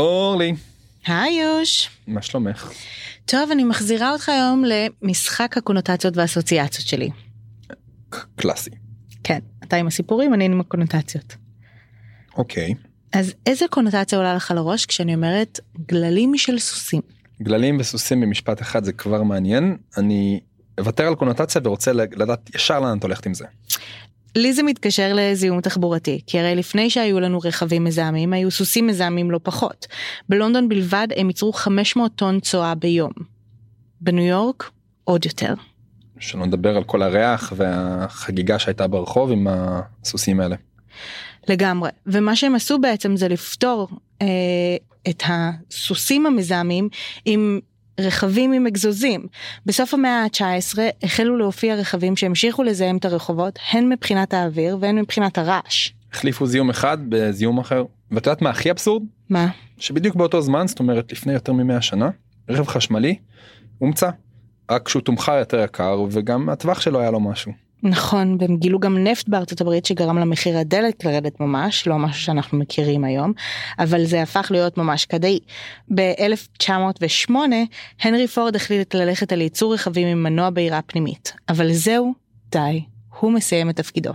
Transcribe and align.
אורלי, 0.00 0.54
היי 1.06 1.40
יוש. 1.42 1.90
מה 2.06 2.22
שלומך? 2.22 2.72
טוב, 3.24 3.50
אני 3.50 3.64
מחזירה 3.64 4.12
אותך 4.12 4.28
היום 4.28 4.64
למשחק 4.66 5.56
הקונוטציות 5.56 6.16
והאסוציאציות 6.16 6.86
שלי. 6.86 7.10
קלאסי. 8.36 8.70
כן, 9.24 9.38
אתה 9.64 9.76
עם 9.76 9.86
הסיפורים, 9.86 10.34
אני 10.34 10.44
עם 10.44 10.60
הקונוטציות. 10.60 11.36
אוקיי. 12.36 12.74
אז 13.12 13.34
איזה 13.46 13.64
קונוטציה 13.70 14.18
עולה 14.18 14.34
לך 14.34 14.52
לראש 14.56 14.86
כשאני 14.86 15.14
אומרת 15.14 15.60
גללים 15.86 16.36
של 16.36 16.58
סוסים? 16.58 17.00
גללים 17.42 17.76
וסוסים 17.80 18.20
במשפט 18.20 18.62
אחד 18.62 18.84
זה 18.84 18.92
כבר 18.92 19.22
מעניין. 19.22 19.76
אני 19.96 20.40
אוותר 20.78 21.06
על 21.06 21.14
קונוטציה 21.14 21.60
ורוצה 21.64 21.92
לדעת 21.92 22.54
ישר 22.54 22.80
לאן 22.80 22.98
את 22.98 23.02
הולכת 23.02 23.26
עם 23.26 23.34
זה. 23.34 23.44
לי 24.34 24.52
זה 24.52 24.62
מתקשר 24.62 25.12
לזיהום 25.14 25.60
תחבורתי, 25.60 26.20
כי 26.26 26.38
הרי 26.38 26.54
לפני 26.54 26.90
שהיו 26.90 27.20
לנו 27.20 27.38
רכבים 27.44 27.84
מזהמים, 27.84 28.32
היו 28.32 28.50
סוסים 28.50 28.86
מזהמים 28.86 29.30
לא 29.30 29.40
פחות. 29.42 29.86
בלונדון 30.28 30.68
בלבד 30.68 31.08
הם 31.16 31.28
ייצרו 31.28 31.52
500 31.52 32.12
טון 32.14 32.40
צואה 32.40 32.74
ביום. 32.74 33.12
בניו 34.00 34.24
יורק, 34.24 34.70
עוד 35.04 35.24
יותר. 35.24 35.54
שלא 36.18 36.46
נדבר 36.46 36.76
על 36.76 36.84
כל 36.84 37.02
הריח 37.02 37.52
והחגיגה 37.56 38.58
שהייתה 38.58 38.86
ברחוב 38.86 39.30
עם 39.30 39.46
הסוסים 39.50 40.40
האלה. 40.40 40.56
לגמרי. 41.48 41.90
ומה 42.06 42.36
שהם 42.36 42.54
עשו 42.54 42.78
בעצם 42.78 43.16
זה 43.16 43.28
לפתור 43.28 43.88
אה, 44.22 44.26
את 45.08 45.22
הסוסים 45.26 46.26
המזהמים 46.26 46.88
עם 47.24 47.60
רכבים 48.00 48.52
עם 48.52 48.66
אגזוזים. 48.66 49.26
בסוף 49.66 49.94
המאה 49.94 50.24
ה-19 50.24 50.78
החלו 51.02 51.36
להופיע 51.36 51.74
רכבים 51.74 52.16
שהמשיכו 52.16 52.62
לזהם 52.62 52.96
את 52.96 53.04
הרחובות, 53.04 53.58
הן 53.72 53.88
מבחינת 53.88 54.34
האוויר 54.34 54.78
והן 54.80 54.98
מבחינת 54.98 55.38
הרעש. 55.38 55.92
החליפו 56.12 56.46
זיהום 56.46 56.70
אחד 56.70 56.98
בזיהום 57.08 57.58
אחר. 57.58 57.84
ואת 58.10 58.26
יודעת 58.26 58.42
מה 58.42 58.50
הכי 58.50 58.70
אבסורד? 58.70 59.02
מה? 59.30 59.48
שבדיוק 59.78 60.16
באותו 60.16 60.42
זמן, 60.42 60.66
זאת 60.66 60.78
אומרת 60.78 61.12
לפני 61.12 61.32
יותר 61.32 61.52
מ-100 61.52 61.80
שנה, 61.80 62.10
רכב 62.48 62.66
חשמלי 62.66 63.16
הומצא. 63.78 64.10
רק 64.70 64.88
שהוא 64.88 65.02
תומחר 65.02 65.38
יותר 65.38 65.60
יקר 65.64 66.00
וגם 66.10 66.48
הטווח 66.48 66.80
שלו 66.80 67.00
היה 67.00 67.10
לו 67.10 67.20
משהו. 67.20 67.52
נכון, 67.82 68.36
והם 68.40 68.56
גילו 68.56 68.78
גם 68.78 68.98
נפט 68.98 69.28
בארצות 69.28 69.60
הברית 69.60 69.86
שגרם 69.86 70.18
למחיר 70.18 70.58
הדלק 70.58 71.04
לרדת 71.04 71.40
ממש, 71.40 71.86
לא 71.86 71.98
משהו 71.98 72.22
שאנחנו 72.22 72.58
מכירים 72.58 73.04
היום, 73.04 73.32
אבל 73.78 74.04
זה 74.04 74.22
הפך 74.22 74.48
להיות 74.50 74.78
ממש 74.78 75.04
כדאי. 75.04 75.38
ב-1908 75.94 77.32
הנרי 78.02 78.26
פורד 78.26 78.56
החליט 78.56 78.94
ללכת 78.94 79.32
על 79.32 79.40
ייצור 79.40 79.74
רכבים 79.74 80.08
עם 80.08 80.22
מנוע 80.22 80.50
בעירה 80.50 80.82
פנימית, 80.82 81.32
אבל 81.48 81.72
זהו, 81.72 82.14
די, 82.52 82.84
הוא 83.20 83.32
מסיים 83.32 83.70
את 83.70 83.76
תפקידו. 83.76 84.12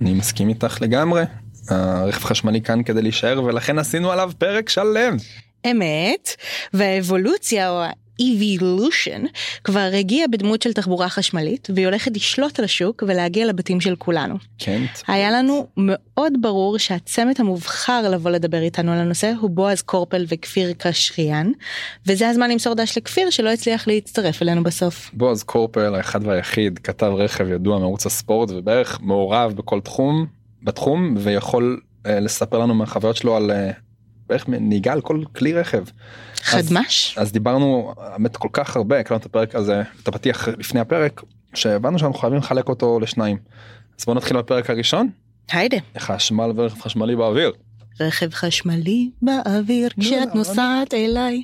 אני 0.00 0.14
מסכים 0.14 0.48
איתך 0.48 0.78
לגמרי. 0.80 1.22
הרכב 1.68 2.24
חשמלי 2.24 2.60
כאן 2.60 2.82
כדי 2.82 3.02
להישאר 3.02 3.44
ולכן 3.44 3.78
עשינו 3.78 4.10
עליו 4.10 4.32
פרק 4.38 4.68
שלם. 4.68 5.16
אמת, 5.70 6.28
והאבולוציה 6.74 7.70
או 7.70 7.82
evolution 8.20 9.26
כבר 9.64 9.90
הגיע 9.98 10.26
בדמות 10.26 10.62
של 10.62 10.72
תחבורה 10.72 11.08
חשמלית 11.08 11.68
והיא 11.74 11.86
הולכת 11.86 12.16
לשלוט 12.16 12.58
על 12.58 12.64
השוק 12.64 13.02
ולהגיע 13.06 13.46
לבתים 13.46 13.80
של 13.80 13.96
כולנו. 13.96 14.34
כן. 14.58 14.82
היה 15.08 15.30
לנו 15.30 15.66
מאוד 15.76 16.32
ברור 16.40 16.78
שהצמד 16.78 17.34
המובחר 17.38 18.08
לבוא 18.10 18.30
לדבר 18.30 18.62
איתנו 18.62 18.92
על 18.92 18.98
הנושא 18.98 19.32
הוא 19.40 19.50
בועז 19.50 19.82
קורפל 19.82 20.24
וכפיר 20.28 20.72
קשריאן 20.72 21.50
וזה 22.06 22.28
הזמן 22.28 22.50
למסור 22.50 22.74
דש 22.74 22.98
לכפיר 22.98 23.30
שלא 23.30 23.50
הצליח 23.50 23.88
להצטרף 23.88 24.42
אלינו 24.42 24.62
בסוף. 24.62 25.10
בועז 25.12 25.42
קורפל 25.42 25.94
האחד 25.94 26.26
והיחיד 26.26 26.78
כתב 26.78 27.12
רכב 27.16 27.48
ידוע 27.48 27.78
מערוץ 27.78 28.06
הספורט 28.06 28.50
ובערך 28.50 28.98
מעורב 29.02 29.52
בכל 29.52 29.80
תחום 29.80 30.26
בתחום 30.62 31.14
ויכול 31.18 31.80
אה, 32.06 32.20
לספר 32.20 32.58
לנו 32.58 32.74
מהחוויות 32.74 33.16
שלו 33.16 33.36
על 33.36 33.50
אה, 33.50 33.70
בערך 34.26 34.44
נהיגה 34.48 34.92
על 34.92 35.00
כל 35.00 35.22
כלי 35.36 35.52
רכב. 35.52 35.84
חדמש? 36.42 37.14
אז, 37.16 37.26
אז 37.26 37.32
דיברנו 37.32 37.94
האמת 37.98 38.36
כל 38.36 38.48
כך 38.52 38.76
הרבה, 38.76 38.98
הקלטנו 38.98 39.16
את 39.16 39.26
הפרק 39.26 39.54
הזה, 39.54 39.82
את 40.02 40.08
הפתיח 40.08 40.48
לפני 40.48 40.80
הפרק, 40.80 41.22
שהבנו 41.54 41.98
שאנחנו 41.98 42.18
חייבים 42.18 42.38
לחלק 42.38 42.68
אותו 42.68 43.00
לשניים. 43.00 43.36
אז 43.98 44.04
בוא 44.04 44.14
נתחיל 44.14 44.36
בפרק 44.36 44.70
הראשון. 44.70 45.08
היידה. 45.52 45.76
חשמל 45.98 46.52
ורכב 46.56 46.80
חשמלי 46.80 47.16
באוויר. 47.16 47.52
רכב 48.00 48.30
חשמלי 48.32 49.10
באוויר 49.22 49.88
כשאת 50.00 50.34
נוסעת 50.34 50.94
אליי. 50.94 51.42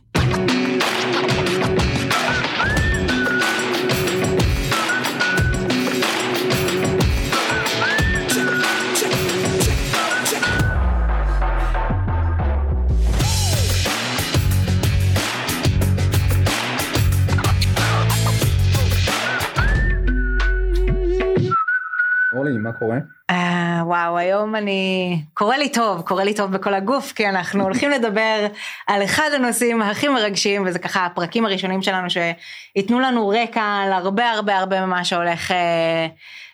קורה? 22.79 22.97
אה, 23.31 23.81
וואו, 23.85 24.19
היום 24.19 24.57
אני... 24.57 25.23
קורה 25.35 25.59
לי 25.59 25.69
טוב, 25.73 26.03
קורה 26.03 26.25
לי 26.25 26.35
טוב 26.35 26.53
בכל 26.53 26.75
הגוף, 26.75 27.13
כי 27.13 27.29
אנחנו 27.29 27.63
הולכים 27.63 27.91
לדבר 27.91 28.47
על 28.87 29.05
אחד 29.05 29.31
הנושאים 29.35 29.83
הכי 29.83 30.09
מרגשים, 30.09 30.67
וזה 30.67 30.79
ככה 30.79 31.07
הפרקים 31.07 31.47
הראשונים 31.47 31.83
שלנו 31.83 32.09
שייתנו 32.11 33.01
לנו 33.01 33.29
רקע 33.29 33.63
על 33.63 33.93
הרבה 33.93 34.31
הרבה 34.31 34.59
הרבה 34.59 34.87
ממה 34.87 35.05
שהולך 35.05 35.51
אה, 35.51 36.07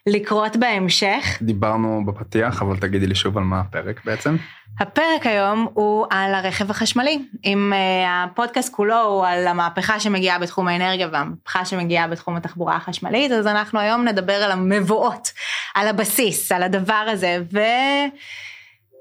לקרות 0.07 0.57
בהמשך. 0.57 1.39
דיברנו 1.43 2.03
בפתיח, 2.07 2.63
אבל 2.63 2.77
תגידי 2.77 3.07
לי 3.07 3.15
שוב 3.15 3.39
על 3.39 3.45
מה 3.45 3.61
הפרק 3.61 4.05
בעצם. 4.05 4.37
הפרק 4.81 5.27
היום 5.27 5.69
הוא 5.75 6.07
על 6.11 6.35
הרכב 6.35 6.71
החשמלי, 6.71 7.23
אם 7.45 7.73
uh, 7.73 8.09
הפודקאסט 8.09 8.75
כולו 8.75 9.01
הוא 9.01 9.27
על 9.27 9.47
המהפכה 9.47 10.01
שמגיעה 10.01 10.39
בתחום 10.39 10.69
האנרגיה 10.69 11.09
והמהפכה 11.12 11.65
שמגיעה 11.65 12.09
בתחום 12.09 12.37
התחבורה 12.37 12.77
החשמלית, 12.77 13.33
אז 13.33 13.47
אנחנו 13.47 13.81
היום 13.81 14.05
נדבר 14.05 14.33
על 14.33 14.51
המבואות, 14.51 15.33
על 15.75 15.89
הבסיס, 15.89 16.53
על 16.53 16.62
הדבר 16.62 17.05
הזה, 17.12 17.39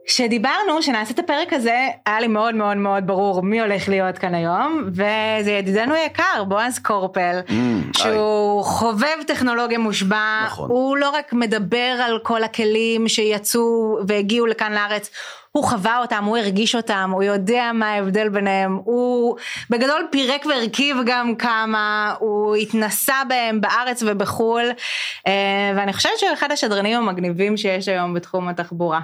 וכשדיברנו 0.05 0.81
שנעשה 0.81 1.13
את 1.13 1.19
הפרק 1.19 1.53
הזה, 1.53 1.87
היה 2.05 2.19
לי 2.19 2.27
מאוד 2.27 2.55
מאוד 2.55 2.77
מאוד 2.77 3.07
ברור 3.07 3.41
מי 3.41 3.61
הולך 3.61 3.89
להיות 3.89 4.17
כאן 4.17 4.35
היום, 4.35 4.83
וזה 4.87 5.51
ידידנו 5.51 5.95
יקר, 5.95 6.43
בועז 6.47 6.79
קורפל, 6.79 7.39
Mm, 7.47 7.97
שהוא 7.97 8.63
חובב 8.63 9.17
טכנולוגיה 9.27 9.79
מושבע, 9.79 10.41
נכון. 10.45 10.69
הוא 10.69 10.97
לא 10.97 11.09
רק 11.09 11.33
מדבר 11.33 11.97
על 12.05 12.19
כל 12.23 12.43
הכלים 12.43 13.07
שיצאו 13.07 13.97
והגיעו 14.07 14.45
לכאן 14.45 14.73
לארץ, 14.73 15.09
הוא 15.51 15.63
חווה 15.63 15.97
אותם, 15.97 16.23
הוא 16.23 16.37
הרגיש 16.37 16.75
אותם, 16.75 17.11
הוא 17.13 17.23
יודע 17.23 17.71
מה 17.73 17.91
ההבדל 17.91 18.29
ביניהם, 18.29 18.79
הוא 18.83 19.37
בגדול 19.69 20.07
פירק 20.11 20.45
והרכיב 20.45 20.97
גם 21.05 21.35
כמה, 21.35 22.15
הוא 22.19 22.55
התנסה 22.55 23.15
בהם 23.29 23.61
בארץ 23.61 24.03
ובחו"ל, 24.07 24.63
אה, 25.27 25.71
ואני 25.75 25.93
חושבת 25.93 26.19
שהוא 26.19 26.33
אחד 26.33 26.51
השדרנים 26.51 26.97
המגניבים 26.97 27.57
שיש 27.57 27.87
היום 27.87 28.13
בתחום 28.13 28.47
התחבורה. 28.47 28.99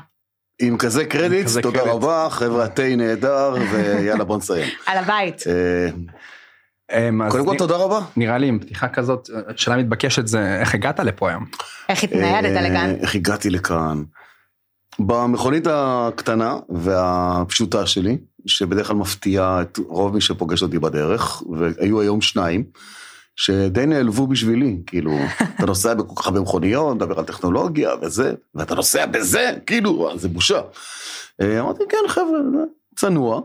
עם 0.62 0.78
כזה 0.78 1.06
קרדיט, 1.06 1.47
תודה. 1.62 1.81
רבה, 1.81 2.28
חבר'ה, 2.29 2.63
התה 2.63 2.95
נהדר, 2.95 3.56
ויאללה 3.72 4.23
בוא 4.23 4.38
נסיים. 4.38 4.69
על 4.85 4.97
הבית. 4.97 5.44
אה, 5.47 5.90
אמ, 7.09 7.29
קודם 7.29 7.45
כל 7.45 7.57
תודה 7.57 7.75
רבה. 7.75 8.01
נראה 8.18 8.38
לי 8.38 8.47
עם 8.47 8.59
פתיחה 8.59 8.88
כזאת, 8.88 9.29
שאלה 9.56 9.78
מתבקשת 9.78 10.28
זה 10.28 10.59
איך 10.59 10.75
הגעת 10.75 11.00
לפה 11.00 11.29
היום? 11.29 11.45
איך 11.90 12.03
התניידת 12.03 12.57
אה, 12.57 12.69
לכאן? 12.69 12.95
איך 13.01 13.16
הגעתי 13.16 13.50
לכאן? 13.50 14.03
במכונית 15.00 15.68
הקטנה 15.69 16.57
והפשוטה 16.69 17.85
שלי, 17.85 18.18
שבדרך 18.45 18.88
כלל 18.88 18.95
מפתיעה 18.95 19.62
את 19.62 19.79
רוב 19.88 20.13
מי 20.13 20.22
שפוגש 20.22 20.63
אותי 20.63 20.79
בדרך, 20.79 21.44
והיו 21.51 22.01
היום 22.01 22.22
שניים, 22.22 22.63
שדי 23.38 23.86
נעלבו 23.86 24.28
בשבילי, 24.28 24.78
כאילו, 24.88 25.12
אתה 25.56 25.66
נוסע 25.66 25.94
בכל 25.94 26.22
כך 26.22 26.28
הרבה 26.28 26.40
מכוניות, 26.40 26.96
מדבר 26.96 27.20
על 27.20 27.25
טכנולוגיה 27.25 27.90
וזה, 28.02 28.34
ואתה 28.56 28.75
נוסע 28.75 29.06
בזה, 29.06 29.52
כאילו, 29.66 30.09
זה 30.16 30.30
בושה. 30.30 30.62
אה, 31.42 31.59
אמרתי, 31.59 31.84
כן 31.90 31.98
חבר'ה, 32.08 32.40
צנוע, 32.96 33.42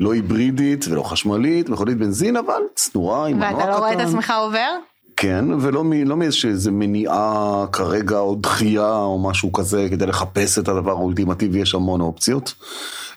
לא 0.00 0.12
היברידית 0.12 0.88
ולא 0.88 1.02
חשמלית, 1.02 1.68
מכונית 1.68 1.98
בנזין, 1.98 2.36
אבל 2.36 2.62
צנועה, 2.74 3.26
עם 3.26 3.36
מנוע 3.36 3.48
קטן. 3.48 3.58
ואתה 3.58 3.70
לא 3.70 3.78
רואה 3.78 3.92
את 3.92 4.00
עצמך 4.00 4.32
עובר? 4.40 4.70
כן, 5.16 5.44
ולא 5.60 5.84
לא 6.06 6.16
מאיזושהי 6.16 6.52
מניעה 6.70 7.64
כרגע 7.72 8.18
או 8.18 8.34
דחייה 8.34 8.96
או 8.96 9.18
משהו 9.18 9.52
כזה 9.52 9.88
כדי 9.90 10.06
לחפש 10.06 10.58
את 10.58 10.68
הדבר 10.68 10.90
האולטימטיבי, 10.90 11.58
יש 11.58 11.74
המון 11.74 12.00
אופציות. 12.00 12.54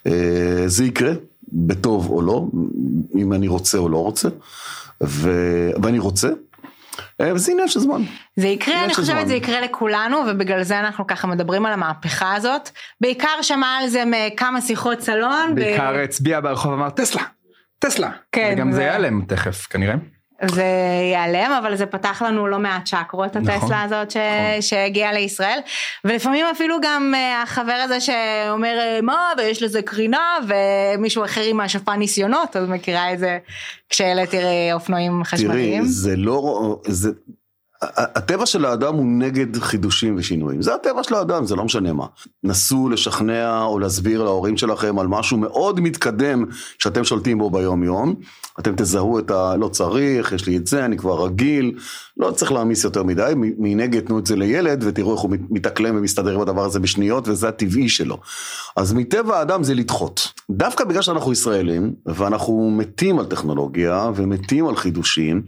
אה, 0.07 0.63
זה 0.65 0.83
יקרה, 0.85 1.11
בטוב 1.53 2.09
או 2.09 2.21
לא, 2.21 2.45
אם 3.15 3.33
אני 3.33 3.47
רוצה 3.47 3.77
או 3.77 3.89
לא 3.89 3.97
רוצה, 3.97 4.29
ו... 5.03 5.29
ואני 5.83 5.99
רוצה, 5.99 6.29
אה, 7.21 7.33
וזה 7.33 7.51
עניין 7.51 7.67
של 7.67 7.79
זמן. 7.79 8.01
זה 8.35 8.47
יקרה, 8.47 8.85
אני 8.85 8.93
חושבת 8.93 9.05
זמן. 9.17 9.27
זה 9.27 9.35
יקרה 9.35 9.61
לכולנו, 9.61 10.17
ובגלל 10.27 10.63
זה 10.63 10.79
אנחנו 10.79 11.07
ככה 11.07 11.27
מדברים 11.27 11.65
על 11.65 11.73
המהפכה 11.73 12.35
הזאת. 12.35 12.69
בעיקר 13.01 13.41
שמע 13.41 13.67
על 13.67 13.87
זה 13.87 14.03
מכמה 14.05 14.61
שיחות 14.61 15.01
סלון. 15.01 15.51
ו- 15.51 15.55
בעיקר 15.55 15.95
הצביע 15.95 16.39
ברחוב 16.39 16.73
אמר 16.73 16.89
טסלה, 16.89 17.23
טסלה. 17.79 18.09
כן, 18.31 18.51
וגם 18.53 18.69
ו- 18.69 18.73
זה 18.73 18.83
ייעלם 18.83 19.21
תכף 19.27 19.67
כנראה. 19.69 19.95
זה 20.47 20.65
ייעלם, 21.11 21.51
אבל 21.51 21.75
זה 21.75 21.85
פתח 21.85 22.21
לנו 22.21 22.47
לא 22.47 22.59
מעט 22.59 22.85
צ'קרות, 22.85 23.37
נכון, 23.37 23.49
הטסלה 23.49 23.81
הזאת 23.81 24.11
ש... 24.11 24.17
נכון. 24.17 24.61
שהגיעה 24.61 25.13
לישראל, 25.13 25.59
ולפעמים 26.05 26.45
אפילו 26.45 26.77
גם 26.81 27.13
אה, 27.15 27.41
החבר 27.41 27.81
הזה 27.83 27.99
שאומר, 27.99 28.77
אה, 28.79 28.99
מה, 29.01 29.19
ויש 29.37 29.63
לזה 29.63 29.81
קרינה, 29.81 30.37
ומישהו 30.47 31.25
אחר 31.25 31.41
עם 31.41 31.59
השפעה 31.59 31.97
ניסיונות, 31.97 32.55
אז 32.55 32.69
מכירה 32.69 33.13
את 33.13 33.19
זה 33.19 33.37
כשהעליתי 33.89 34.37
אה, 34.37 34.73
אופנועים 34.73 35.23
חשמליים. 35.23 35.81
תראי, 35.81 35.91
זה 35.91 36.15
לא, 36.15 36.75
זה, 36.87 37.09
הטבע 37.81 38.45
של 38.45 38.65
האדם 38.65 38.95
הוא 38.95 39.05
נגד 39.05 39.57
חידושים 39.57 40.15
ושינויים. 40.17 40.61
זה 40.61 40.75
הטבע 40.75 41.03
של 41.03 41.15
האדם, 41.15 41.45
זה 41.45 41.55
לא 41.55 41.63
משנה 41.63 41.93
מה. 41.93 42.05
נסו 42.43 42.89
לשכנע 42.89 43.63
או 43.63 43.79
להסביר 43.79 44.23
להורים 44.23 44.57
שלכם 44.57 44.99
על 44.99 45.07
משהו 45.07 45.37
מאוד 45.37 45.79
מתקדם 45.79 46.45
שאתם 46.77 47.03
שולטים 47.03 47.37
בו 47.37 47.49
ביום 47.49 47.83
יום. 47.83 48.15
אתם 48.59 48.73
תזהו 48.77 49.19
את 49.19 49.31
ה... 49.31 49.55
לא 49.55 49.67
צריך, 49.67 50.31
יש 50.31 50.47
לי 50.47 50.57
את 50.57 50.67
זה, 50.67 50.85
אני 50.85 50.97
כבר 50.97 51.25
רגיל. 51.25 51.79
לא 52.17 52.31
צריך 52.31 52.51
להעמיס 52.51 52.83
יותר 52.83 53.03
מדי, 53.03 53.33
מנגד 53.35 53.99
תנו 53.99 54.19
את 54.19 54.25
זה 54.25 54.35
לילד 54.35 54.83
ותראו 54.87 55.13
איך 55.13 55.21
הוא 55.21 55.31
מתאקלם 55.49 55.97
ומסתדר 55.97 56.35
עם 56.35 56.41
הדבר 56.41 56.65
הזה 56.65 56.79
בשניות 56.79 57.27
וזה 57.27 57.47
הטבעי 57.47 57.89
שלו. 57.89 58.17
אז 58.75 58.93
מטבע 58.93 59.37
האדם 59.37 59.63
זה 59.63 59.73
לדחות. 59.73 60.31
דווקא 60.49 60.83
בגלל 60.83 61.01
שאנחנו 61.01 61.31
ישראלים 61.31 61.93
ואנחנו 62.05 62.71
מתים 62.71 63.19
על 63.19 63.25
טכנולוגיה 63.25 64.11
ומתים 64.15 64.67
על 64.67 64.75
חידושים. 64.75 65.41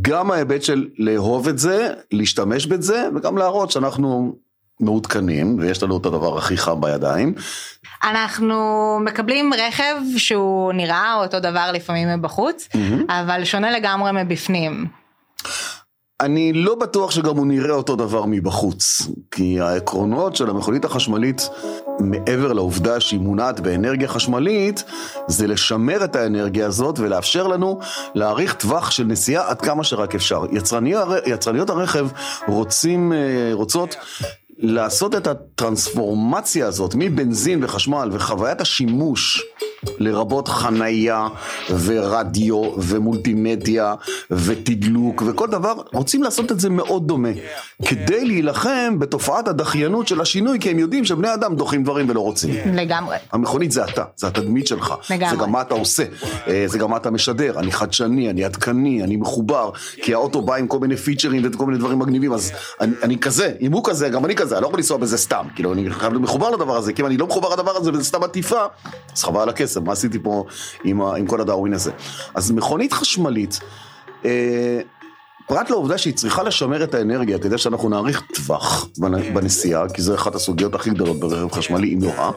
גם 0.00 0.30
ההיבט 0.30 0.62
של 0.62 0.88
לאהוב 0.98 1.48
את 1.48 1.58
זה, 1.58 1.92
להשתמש 2.12 2.66
בזה, 2.66 3.08
וגם 3.14 3.38
להראות 3.38 3.70
שאנחנו 3.70 4.34
מעודכנים, 4.80 5.58
ויש 5.58 5.82
לנו 5.82 5.96
את 5.96 6.06
הדבר 6.06 6.38
הכי 6.38 6.56
חם 6.56 6.80
בידיים. 6.80 7.34
אנחנו 8.04 8.98
מקבלים 9.04 9.50
רכב 9.54 9.94
שהוא 10.16 10.72
נראה 10.72 11.14
אותו 11.14 11.40
דבר 11.40 11.72
לפעמים 11.72 12.08
מבחוץ, 12.18 12.68
mm-hmm. 12.72 13.12
אבל 13.12 13.44
שונה 13.44 13.70
לגמרי 13.70 14.24
מבפנים. 14.24 14.86
אני 16.20 16.52
לא 16.52 16.74
בטוח 16.74 17.10
שגם 17.10 17.36
הוא 17.36 17.46
נראה 17.46 17.74
אותו 17.74 17.96
דבר 17.96 18.24
מבחוץ, 18.26 19.08
כי 19.30 19.60
העקרונות 19.60 20.36
של 20.36 20.50
המכונית 20.50 20.84
החשמלית, 20.84 21.48
מעבר 22.00 22.52
לעובדה 22.52 23.00
שהיא 23.00 23.20
מונעת 23.20 23.60
באנרגיה 23.60 24.08
חשמלית, 24.08 24.84
זה 25.26 25.46
לשמר 25.46 26.04
את 26.04 26.16
האנרגיה 26.16 26.66
הזאת 26.66 26.98
ולאפשר 26.98 27.46
לנו 27.46 27.80
להאריך 28.14 28.54
טווח 28.54 28.90
של 28.90 29.04
נסיעה 29.04 29.50
עד 29.50 29.60
כמה 29.60 29.84
שרק 29.84 30.14
אפשר. 30.14 30.44
יצרניות, 30.52 31.08
יצרניות 31.26 31.70
הרכב 31.70 32.08
רוצים, 32.48 33.12
אה, 33.12 33.18
רוצות 33.52 33.96
לעשות 34.58 35.14
את 35.14 35.26
הטרנספורמציה 35.26 36.66
הזאת 36.66 36.94
מבנזין 36.94 37.64
וחשמל 37.64 38.08
וחוויית 38.12 38.60
השימוש 38.60 39.44
לרבות 39.98 40.48
חנייה 40.48 41.28
ורדיו 41.84 42.72
ומולטימדיה 42.78 43.94
ותדלוק 44.30 45.22
וכל 45.26 45.46
דבר, 45.46 45.74
רוצים 45.92 46.22
לעשות 46.22 46.52
את 46.52 46.60
זה 46.60 46.70
מאוד 46.70 47.06
דומה. 47.06 47.28
כדי 47.86 48.24
להילחם 48.24 48.98
בתופעת 48.98 49.48
הדחיינות 49.48 50.08
של 50.08 50.20
השינוי, 50.20 50.58
כי 50.60 50.70
הם 50.70 50.78
יודעים 50.78 51.04
שבני 51.04 51.34
אדם 51.34 51.56
דוחים 51.56 51.84
דברים 51.84 52.10
ולא 52.10 52.20
רוצים. 52.20 52.54
לגמרי. 52.74 53.16
המכונית 53.32 53.72
זה 53.72 53.84
אתה, 53.84 54.04
זה 54.16 54.26
התדמית 54.26 54.66
שלך. 54.66 54.94
לגמרי. 55.10 55.30
זה 55.30 55.36
גם 55.36 55.52
מה 55.52 55.60
אתה 55.60 55.74
עושה, 55.74 56.04
אה, 56.48 56.64
זה 56.66 56.78
גם 56.78 56.90
מה 56.90 56.96
אתה 56.96 57.10
משדר. 57.10 57.58
אני 57.58 57.72
חדשני, 57.72 58.30
אני 58.30 58.44
עדכני, 58.44 59.04
אני 59.04 59.16
מחובר, 59.16 59.70
כי 60.02 60.14
האוטו 60.14 60.42
בא 60.42 60.54
עם 60.54 60.66
כל 60.66 60.78
מיני 60.78 60.96
פיצ'רים 60.96 61.42
וכל 61.44 61.66
מיני 61.66 61.78
דברים 61.78 61.98
מגניבים, 61.98 62.32
אז 62.32 62.52
אני, 62.80 62.92
אני 63.02 63.18
כזה, 63.18 63.52
אם 63.60 63.72
הוא 63.72 63.84
כזה, 63.84 64.08
גם 64.08 64.24
אני 64.24 64.34
כזה, 64.34 64.54
אני 64.54 64.62
לא 64.62 64.66
יכול 64.66 64.78
לנסוע 64.78 64.98
בזה 64.98 65.18
סתם. 65.18 65.46
כאילו, 65.54 65.72
אני 65.72 65.90
חייב 65.90 66.12
להיות 66.12 66.22
מחובר 66.22 66.50
לדבר 66.50 66.76
הזה, 66.76 66.92
כי 66.92 67.02
אם 67.02 67.06
אני 67.06 67.16
לא 67.16 67.26
מחובר 67.26 67.48
לדבר 67.48 67.76
הזה 67.76 67.90
וזה 67.90 68.04
סתם 68.04 68.22
עטיפה, 68.22 68.64
אז 69.16 69.22
חבל 69.22 69.40
על 69.40 69.48
הכסף, 69.48 69.67
מה 69.84 69.92
עשיתי 69.92 70.18
פה 70.22 70.44
עם, 70.84 71.02
עם 71.02 71.26
כל 71.26 71.40
הדאווין 71.40 71.74
הזה. 71.74 71.90
אז 72.34 72.50
מכונית 72.50 72.92
חשמלית, 72.92 73.60
אה, 74.24 74.80
פרט 75.48 75.70
לעובדה 75.70 75.98
שהיא 75.98 76.14
צריכה 76.14 76.42
לשמר 76.42 76.84
את 76.84 76.94
האנרגיה 76.94 77.38
כדי 77.38 77.58
שאנחנו 77.58 77.88
נאריך 77.88 78.22
טווח 78.34 78.88
בנסיעה, 79.34 79.88
כי 79.88 80.02
זו 80.02 80.14
אחת 80.14 80.34
הסוגיות 80.34 80.74
הכי 80.74 80.90
גדולות 80.90 81.20
ברכב 81.20 81.52
חשמלי, 81.52 81.94
אם 81.94 81.98
לא 82.02 82.10
רע. 82.18 82.30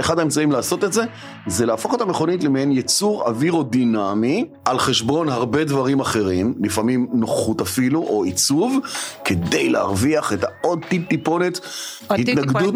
אחד 0.00 0.18
האמצעים 0.18 0.52
לעשות 0.52 0.84
את 0.84 0.92
זה, 0.92 1.02
זה 1.46 1.66
להפוך 1.66 1.94
את 1.94 2.00
המכונית 2.00 2.44
למעין 2.44 2.72
יצור 2.72 3.26
אווירודינמי, 3.26 4.44
על 4.64 4.78
חשבון 4.78 5.28
הרבה 5.28 5.64
דברים 5.64 6.00
אחרים, 6.00 6.54
לפעמים 6.60 7.06
נוחות 7.12 7.60
אפילו, 7.60 8.00
או 8.00 8.24
עיצוב, 8.24 8.78
כדי 9.24 9.68
להרוויח 9.68 10.32
את 10.32 10.44
העוד 10.44 10.84
טיפ 10.88 11.08
טיפונת, 11.08 11.60
התנגדות, 12.10 12.74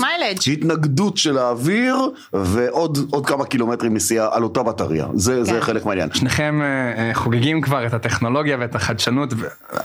התנגדות 0.53 1.17
של 1.17 1.39
האוויר, 1.39 1.97
ועוד 2.33 3.27
כמה 3.27 3.45
קילומטרים 3.45 3.95
נסיעה 3.95 4.29
על 4.33 4.43
אותה 4.43 4.63
בטריה. 4.63 5.07
זה, 5.15 5.33
כן. 5.33 5.45
זה 5.45 5.61
חלק 5.61 5.87
מהעניין. 5.87 6.15
שניכם 6.15 6.61
אה, 6.63 7.09
אה, 7.09 7.15
חוגגים 7.15 7.61
כבר 7.61 7.87
את 7.87 7.95
הטכנולוגיה 7.95 8.57
ואת 8.61 8.75
החדשנות, 8.75 9.35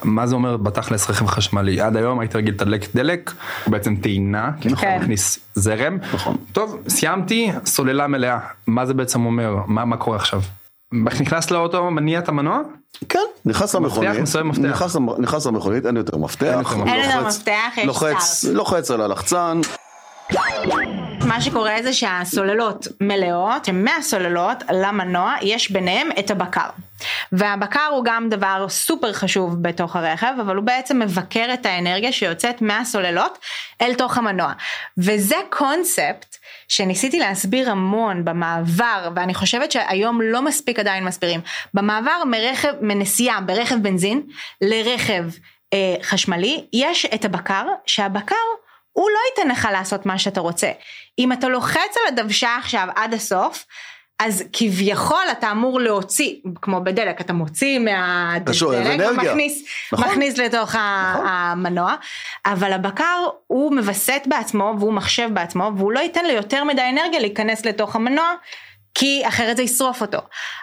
מה 0.03 0.27
זה 0.27 0.35
אומר 0.35 0.57
בתכלס 0.57 1.09
רכב 1.09 1.25
חשמלי? 1.27 1.81
עד 1.81 1.97
היום 1.97 2.19
הייתי 2.19 2.37
רגיל 2.37 2.53
לתדלק 2.53 2.95
דלק, 2.95 3.31
בעצם 3.67 3.95
טעינה, 3.95 4.51
כי 4.61 4.69
נכון, 4.69 4.89
מכניס 4.99 5.39
זרם. 5.55 5.97
נכון. 6.13 6.37
טוב, 6.51 6.77
סיימת. 6.87 7.19
שמתי 7.19 7.51
סוללה 7.65 8.07
מלאה, 8.07 8.39
מה 8.67 8.85
זה 8.85 8.93
בעצם 8.93 9.25
אומר? 9.25 9.55
מה, 9.67 9.85
מה 9.85 9.97
קורה 9.97 10.17
עכשיו? 10.17 10.41
נכנס 10.93 11.51
לאוטו, 11.51 11.91
מניע 11.91 12.19
את 12.19 12.29
המנוע? 12.29 12.59
כן, 13.09 13.19
נכנס 13.45 13.75
למכונית, 13.75 14.09
נכנס, 14.09 14.35
נכנס 15.19 15.45
למכונית, 15.45 15.85
אין 15.85 15.97
יותר 15.97 16.17
מפתח, 16.17 16.73
אין 16.87 17.03
יותר 17.03 17.27
מפתח, 17.27 17.77
יש 17.77 17.85
לוחץ, 17.85 18.43
לוחץ 18.43 18.91
על 18.91 19.01
הלחצן. 19.01 19.61
מה 21.29 21.41
שקורה 21.41 21.75
זה 21.83 21.93
שהסוללות 21.93 22.87
מלאות, 23.01 23.69
מהסוללות 23.69 24.57
למנוע 24.71 25.35
יש 25.41 25.71
ביניהם 25.71 26.09
את 26.19 26.31
הבקר. 26.31 26.69
והבקר 27.31 27.87
הוא 27.91 28.05
גם 28.05 28.29
דבר 28.29 28.65
סופר 28.69 29.13
חשוב 29.13 29.63
בתוך 29.63 29.95
הרכב, 29.95 30.33
אבל 30.41 30.55
הוא 30.55 30.65
בעצם 30.65 30.99
מבקר 30.99 31.49
את 31.53 31.65
האנרגיה 31.65 32.11
שיוצאת 32.11 32.61
מהסוללות 32.61 33.37
אל 33.81 33.93
תוך 33.93 34.17
המנוע. 34.17 34.53
וזה 34.97 35.35
קונספט 35.49 36.37
שניסיתי 36.67 37.19
להסביר 37.19 37.71
המון 37.71 38.25
במעבר, 38.25 39.09
ואני 39.15 39.33
חושבת 39.33 39.71
שהיום 39.71 40.21
לא 40.21 40.41
מספיק 40.41 40.79
עדיין 40.79 41.05
מסבירים, 41.05 41.41
במעבר 41.73 42.23
מרכב, 42.25 42.73
מנסיעה 42.81 43.41
ברכב 43.41 43.75
בנזין 43.75 44.21
לרכב 44.61 45.23
אה, 45.73 45.95
חשמלי, 46.03 46.65
יש 46.73 47.05
את 47.05 47.25
הבקר, 47.25 47.65
שהבקר 47.85 48.35
הוא 48.99 49.09
לא 49.09 49.19
ייתן 49.29 49.51
לך 49.51 49.67
לעשות 49.71 50.05
מה 50.05 50.19
שאתה 50.19 50.41
רוצה. 50.41 50.71
אם 51.19 51.31
אתה 51.31 51.47
לוחץ 51.47 51.77
על 51.97 52.13
הדוושה 52.13 52.57
עכשיו 52.57 52.87
עד 52.95 53.13
הסוף, 53.13 53.65
אז 54.19 54.43
כביכול 54.53 55.23
אתה 55.31 55.51
אמור 55.51 55.79
להוציא, 55.79 56.35
כמו 56.61 56.83
בדלק, 56.83 57.21
אתה 57.21 57.33
מוציא 57.33 57.79
מהדלק 57.79 58.61
ומכניס 59.11 59.63
נכון. 59.93 60.07
מכניס 60.07 60.37
לתוך 60.37 60.75
נכון. 60.75 61.27
המנוע, 61.27 61.95
אבל 62.45 62.73
הבקר 62.73 63.27
הוא 63.47 63.75
מווסת 63.75 64.21
בעצמו 64.25 64.73
והוא 64.79 64.93
מחשב 64.93 65.29
בעצמו 65.33 65.71
והוא 65.77 65.91
לא 65.91 65.99
ייתן 65.99 66.25
ליותר 66.25 66.63
מדי 66.63 66.89
אנרגיה 66.89 67.19
להיכנס 67.19 67.65
לתוך 67.65 67.95
המנוע. 67.95 68.33
כי 68.93 69.21
אחרת 69.27 69.57
זה 69.57 69.63
ישרוף 69.63 70.01
אותו. 70.01 70.17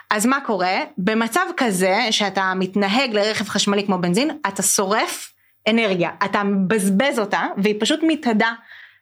אז 0.09 0.25
מה 0.25 0.39
קורה? 0.45 0.77
במצב 0.97 1.45
כזה 1.57 2.07
שאתה 2.11 2.53
מתנהג 2.55 3.13
לרכב 3.13 3.45
חשמלי 3.49 3.85
כמו 3.85 4.01
בנזין, 4.01 4.37
אתה 4.47 4.63
שורף 4.63 5.36
אנרגיה, 5.69 6.11
אתה 6.25 6.43
מבזבז 6.43 7.19
אותה 7.19 7.41
והיא 7.57 7.75
פשוט 7.79 7.99
מתאדה 8.03 8.53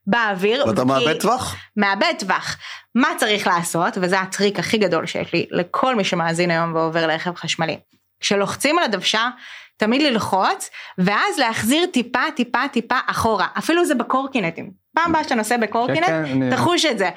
באוויר. 0.07 0.67
ואתה 0.67 0.83
מאבד 0.83 1.19
טווח? 1.19 1.55
מאבד 1.77 2.13
טווח. 2.19 2.57
מה 2.95 3.07
צריך 3.17 3.47
לעשות, 3.47 3.97
וזה 4.01 4.19
הטריק 4.19 4.59
הכי 4.59 4.77
גדול 4.77 5.05
שיש 5.05 5.33
לי 5.33 5.45
לכל 5.51 5.95
מי 5.95 6.03
שמאזין 6.03 6.51
היום 6.51 6.75
ועובר 6.75 7.07
לרכב 7.07 7.35
חשמלי. 7.35 7.77
כשלוחצים 8.19 8.79
על 8.79 8.83
הדוושה, 8.83 9.29
תמיד 9.77 10.01
ללחוץ, 10.01 10.69
ואז 10.97 11.39
להחזיר 11.39 11.85
טיפה 11.85 12.23
טיפה 12.35 12.59
טיפה 12.71 12.95
אחורה, 13.07 13.47
אפילו 13.57 13.85
זה 13.85 13.95
בקורקינטים. 13.95 14.84
פעם 14.95 15.09
הבאה 15.09 15.23
שאתה 15.23 15.35
נוסע 15.35 15.57
בקורקינט, 15.57 16.05
כן, 16.05 16.23
כן, 16.25 16.55
תחוש 16.55 16.85
את 16.85 16.97
זה. 16.97 17.09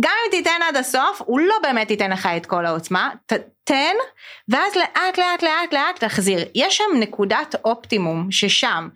גם 0.00 0.12
אם 0.26 0.30
תיתן 0.30 0.60
עד 0.68 0.76
הסוף, 0.76 1.22
הוא 1.24 1.40
לא 1.40 1.54
באמת 1.62 1.90
ייתן 1.90 2.10
לך 2.10 2.28
את 2.36 2.46
כל 2.46 2.66
העוצמה, 2.66 3.10
תן, 3.64 3.94
ואז 4.48 4.76
לאט 4.76 5.18
לאט 5.18 5.42
לאט 5.42 5.72
לאט 5.72 6.04
תחזיר. 6.04 6.44
יש 6.54 6.76
שם 6.76 6.98
נקודת 7.00 7.54
אופטימום, 7.64 8.30
ששם 8.30 8.88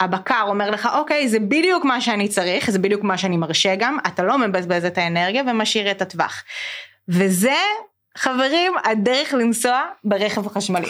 הבקר 0.00 0.44
אומר 0.48 0.70
לך 0.70 0.88
אוקיי 0.94 1.28
זה 1.28 1.38
בדיוק 1.40 1.84
מה 1.84 2.00
שאני 2.00 2.28
צריך 2.28 2.70
זה 2.70 2.78
בדיוק 2.78 3.02
מה 3.02 3.18
שאני 3.18 3.36
מרשה 3.36 3.74
גם 3.74 3.98
אתה 4.06 4.22
לא 4.22 4.38
מבזבז 4.38 4.84
את 4.84 4.98
האנרגיה 4.98 5.42
ומשאיר 5.46 5.90
את 5.90 6.02
הטווח. 6.02 6.42
וזה 7.08 7.56
חברים 8.16 8.72
הדרך 8.84 9.34
לנסוע 9.34 9.82
ברכב 10.04 10.46
החשמלי. 10.46 10.88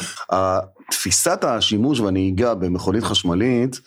תפיסת 0.90 1.44
השימוש 1.44 2.00
והנהיגה 2.00 2.54
במכונית 2.54 3.04
חשמלית 3.04 3.80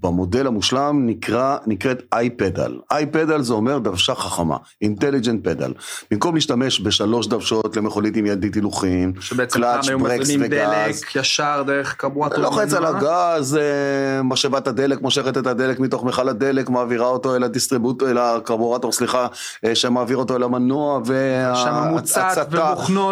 במודל 0.00 0.46
המושלם 0.46 1.06
נקרא, 1.06 1.56
נקראת 1.66 2.02
e-Pedal. 2.12 2.78
e-Pedal 2.90 3.42
זה 3.42 3.52
אומר 3.52 3.78
דוושה 3.78 4.14
חכמה, 4.14 4.56
intelligent 4.82 5.44
pedal. 5.44 5.72
במקום 6.10 6.34
להשתמש 6.34 6.80
בשלוש 6.80 7.26
דוושות 7.26 7.76
למכונית 7.76 8.16
עם 8.16 8.26
ידית 8.26 8.54
הילוכים, 8.54 9.12
קלאץ', 9.50 9.88
ברקס 9.88 10.30
וגז. 10.40 10.50
דלק 10.50 11.16
ישר 11.16 11.62
דרך 11.66 11.94
קרבורטור. 11.94 12.38
לוחץ 12.38 12.74
על 12.74 12.86
הגז, 12.86 13.56
אה, 13.56 14.22
משאבת 14.22 14.66
הדלק 14.66 15.02
מושכת 15.02 15.38
את 15.38 15.46
הדלק 15.46 15.80
מתוך 15.80 16.04
מכל 16.04 16.28
הדלק, 16.28 16.68
מעבירה 16.68 17.06
אותו 17.06 17.36
אל 17.36 17.44
הדיסטריבוטור, 17.44 18.10
אל 18.10 18.18
הקרבורטור, 18.18 18.92
סליחה, 18.92 19.26
אה, 19.64 19.74
שמעביר 19.74 20.16
אותו 20.16 20.36
אל 20.36 20.42
המנוע, 20.42 21.00
וההצתה, 21.04 22.26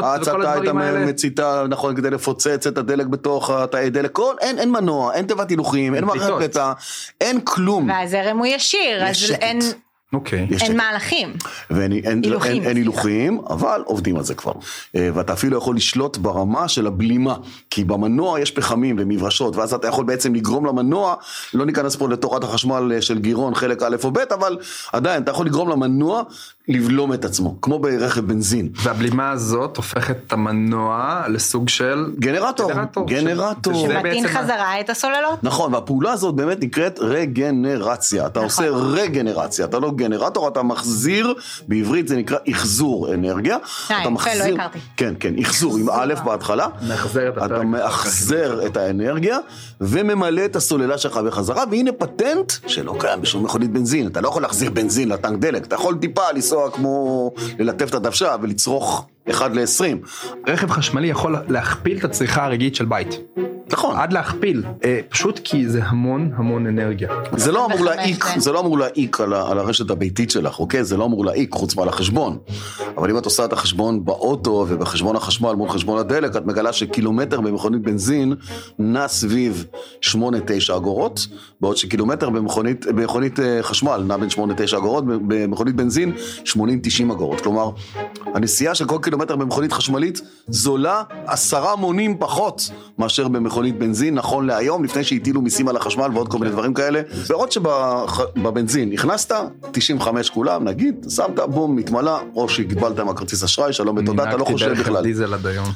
ההצתה 0.02 0.52
הייתה 0.52 0.72
מציתה, 1.06 1.64
נכון, 1.68 1.96
כדי 1.96 2.10
לפוצץ 2.10 2.66
את 2.66 2.78
הדלק 2.78 3.06
בתוך 3.06 3.50
התאי 3.50 3.90
דלק, 3.90 4.12
כל, 4.12 4.34
אין, 4.40 4.58
אין 4.58 4.72
מנוע, 4.72 5.14
אין 5.14 5.26
תיבת 5.26 5.50
הילוכים, 5.50 5.94
אין 5.98 6.04
מערכת 6.04 6.32
פליטה, 6.38 6.72
אין 7.20 7.40
כלום. 7.44 7.88
והזרם 7.88 8.38
הוא 8.38 8.46
ישיר, 8.46 9.04
אז 9.04 9.30
אין... 9.40 9.60
אוקיי. 10.12 10.46
Okay. 10.50 10.62
אין 10.62 10.76
מהלכים. 10.76 11.32
ואין 11.70 11.92
אין, 11.92 12.20
הילוכים, 12.24 12.52
אין, 12.52 12.66
אין 12.66 12.76
הילוכים, 12.76 13.40
אבל 13.50 13.82
עובדים 13.84 14.16
על 14.16 14.24
זה 14.24 14.34
כבר. 14.34 14.52
אה, 14.96 15.08
ואתה 15.14 15.32
אפילו 15.32 15.58
יכול 15.58 15.76
לשלוט 15.76 16.16
ברמה 16.16 16.68
של 16.68 16.86
הבלימה, 16.86 17.36
כי 17.70 17.84
במנוע 17.84 18.40
יש 18.40 18.50
פחמים 18.50 18.96
ומברשות, 18.98 19.56
ואז 19.56 19.74
אתה 19.74 19.88
יכול 19.88 20.04
בעצם 20.04 20.34
לגרום 20.34 20.66
למנוע, 20.66 21.14
לא 21.54 21.66
ניכנס 21.66 21.96
פה 21.96 22.08
לתורת 22.08 22.44
החשמל 22.44 22.92
אה, 22.94 23.02
של 23.02 23.18
גירון 23.18 23.54
חלק 23.54 23.82
א' 23.82 23.96
או 24.04 24.10
ב', 24.10 24.18
אבל 24.18 24.58
עדיין 24.92 25.22
אתה 25.22 25.30
יכול 25.30 25.46
לגרום 25.46 25.68
למנוע 25.68 26.22
לבלום 26.68 27.12
את 27.12 27.24
עצמו, 27.24 27.60
כמו 27.62 27.78
ברכב 27.78 28.20
בנזין. 28.20 28.68
והבלימה 28.82 29.30
הזאת 29.30 29.76
הופכת 29.76 30.16
את 30.26 30.32
המנוע 30.32 31.24
לסוג 31.28 31.68
של... 31.68 32.06
גנרטור. 32.18 32.72
גנרטור. 32.72 33.06
גנרטור. 33.06 33.88
שמטעין 33.88 34.28
חזרה 34.28 34.80
את 34.80 34.90
הסוללות. 34.90 35.44
נכון, 35.44 35.74
והפעולה 35.74 36.12
הזאת 36.12 36.34
באמת 36.34 36.62
נקראת 36.62 36.98
רגנרציה. 37.02 38.26
אתה 38.26 38.44
נכון. 38.44 38.64
עושה 38.64 38.76
רגנרציה, 39.02 39.64
אתה 39.64 39.78
לא 39.78 39.90
גנרטור, 39.90 40.48
אתה 40.48 40.62
מחזיר, 40.62 41.34
בעברית 41.68 42.08
זה 42.08 42.16
נקרא 42.16 42.38
אחזור 42.50 43.14
אנרגיה. 43.14 43.56
אה, 43.90 44.02
אתה 44.02 44.10
מחזיר... 44.10 44.46
לא 44.46 44.54
הכרתי. 44.54 44.78
כן, 44.96 45.14
כן, 45.20 45.34
אחזור 45.42 45.76
עם 45.76 45.90
א' 45.90 46.14
בהתחלה. 46.24 46.66
מחזר 46.88 47.28
את 47.28 47.38
אתה 47.46 47.62
מאחזר 47.62 48.66
את 48.66 48.76
האנרגיה, 48.76 49.38
וממלא 49.80 50.44
את 50.44 50.56
הסוללה 50.56 50.98
שלך 50.98 51.16
בחזרה, 51.16 51.64
והנה 51.70 51.92
פטנט 51.92 52.52
שלא 52.66 52.96
קיים 53.00 53.20
בשום 53.20 53.44
מכונית 53.44 53.70
בנזין. 53.70 54.06
אתה 54.06 54.20
לא 54.20 54.28
יכול 54.28 54.42
להחזיר 54.42 54.70
בנזין 54.70 55.08
לטנק 55.08 55.38
דלק, 55.38 55.66
אתה 55.66 55.74
יכול 55.74 55.98
טיפה 56.00 56.22
לנסוע 56.34 56.57
לנסוע 56.58 56.70
כמו 56.70 57.30
ללטף 57.58 57.88
את 57.88 57.94
הדוושה 57.94 58.36
ולצרוך 58.42 59.06
1 59.30 59.50
ל-20. 59.54 60.08
רכב 60.46 60.70
חשמלי 60.70 61.06
יכול 61.06 61.36
להכפיל 61.48 61.98
את 61.98 62.04
הצריכה 62.04 62.44
הרגעית 62.44 62.74
של 62.74 62.84
בית. 62.84 63.20
נכון. 63.72 63.96
עד 63.96 64.12
להכפיל, 64.12 64.62
אה, 64.84 65.00
פשוט 65.08 65.40
כי 65.44 65.68
זה 65.68 65.80
המון 65.84 66.30
המון 66.36 66.66
אנרגיה. 66.66 67.08
זה 67.36 67.52
לא 67.52 67.66
אמור 67.66 67.84
להעיק, 67.84 68.24
זה 68.36 68.52
לא 68.52 68.60
אמור 68.60 68.78
להעיק 68.78 69.20
על, 69.20 69.34
על 69.34 69.58
הרשת 69.58 69.90
הביתית 69.90 70.30
שלך, 70.30 70.58
אוקיי? 70.58 70.84
זה 70.84 70.96
לא 70.96 71.04
אמור 71.04 71.24
להעיק 71.24 71.52
חוץ 71.54 71.76
מעל 71.76 71.88
החשבון. 71.88 72.38
אבל 72.96 73.10
אם 73.10 73.18
את 73.18 73.24
עושה 73.24 73.44
את 73.44 73.52
החשבון 73.52 74.04
באוטו 74.04 74.66
ובחשבון 74.68 75.16
החשמל 75.16 75.52
מול 75.52 75.68
חשבון 75.68 75.98
הדלק, 75.98 76.36
את 76.36 76.46
מגלה 76.46 76.72
שקילומטר 76.72 77.40
במכונית 77.40 77.82
בנזין 77.82 78.34
נע 78.78 79.08
סביב 79.08 79.64
8-9 80.02 80.06
אגורות, 80.76 81.26
בעוד 81.60 81.76
שקילומטר 81.76 82.30
במכונית, 82.30 82.86
במכונית 82.86 83.40
אה, 83.40 83.58
חשמל 83.62 84.02
נע 84.06 84.16
בין 84.16 84.28
8-9 84.28 84.76
אגורות, 84.76 85.04
במכונית 85.06 85.74
בנזין 85.74 86.12
80-90 86.44 87.12
אגורות. 87.12 87.40
כלומר, 87.40 87.70
הנסיעה 88.34 88.74
של 88.74 88.84
כל 88.84 88.98
קילומטר 89.02 89.36
במכונית 89.36 89.72
חשמלית 89.72 90.20
זולה 90.48 91.02
עשרה 91.26 91.76
מונים 91.76 92.18
פחות 92.18 92.70
מאשר 92.98 93.28
במכונית 93.28 93.57
בנזין, 93.78 94.14
נכון 94.14 94.46
להיום, 94.46 94.84
לפני 94.84 95.04
שהטילו 95.04 95.40
מיסים 95.42 95.68
על 95.68 95.76
החשמל 95.76 96.10
ועוד 96.14 96.28
כל 96.28 96.38
מיני 96.38 96.50
דברים 96.50 96.74
כאלה. 96.74 97.02
בעוד 97.28 97.52
שבבנזין 97.52 98.90
נכנסת, 98.90 99.34
95 99.72 100.30
כולם, 100.30 100.64
נגיד, 100.64 101.06
שמת, 101.08 101.38
בום, 101.38 101.76
מתמלא, 101.76 102.20
או 102.34 102.48
שהגבלת 102.48 102.98
עם 102.98 103.08
הכרטיס 103.08 103.44
אשראי, 103.44 103.72
שלום 103.72 103.96
ותודה, 103.96 104.28
אתה 104.28 104.36
לא 104.36 104.44
חושב 104.44 104.72
בכלל. 104.72 104.92
נהגתי 104.92 105.08
דיזל 105.08 105.34
עד 105.34 105.46
היום. 105.46 105.66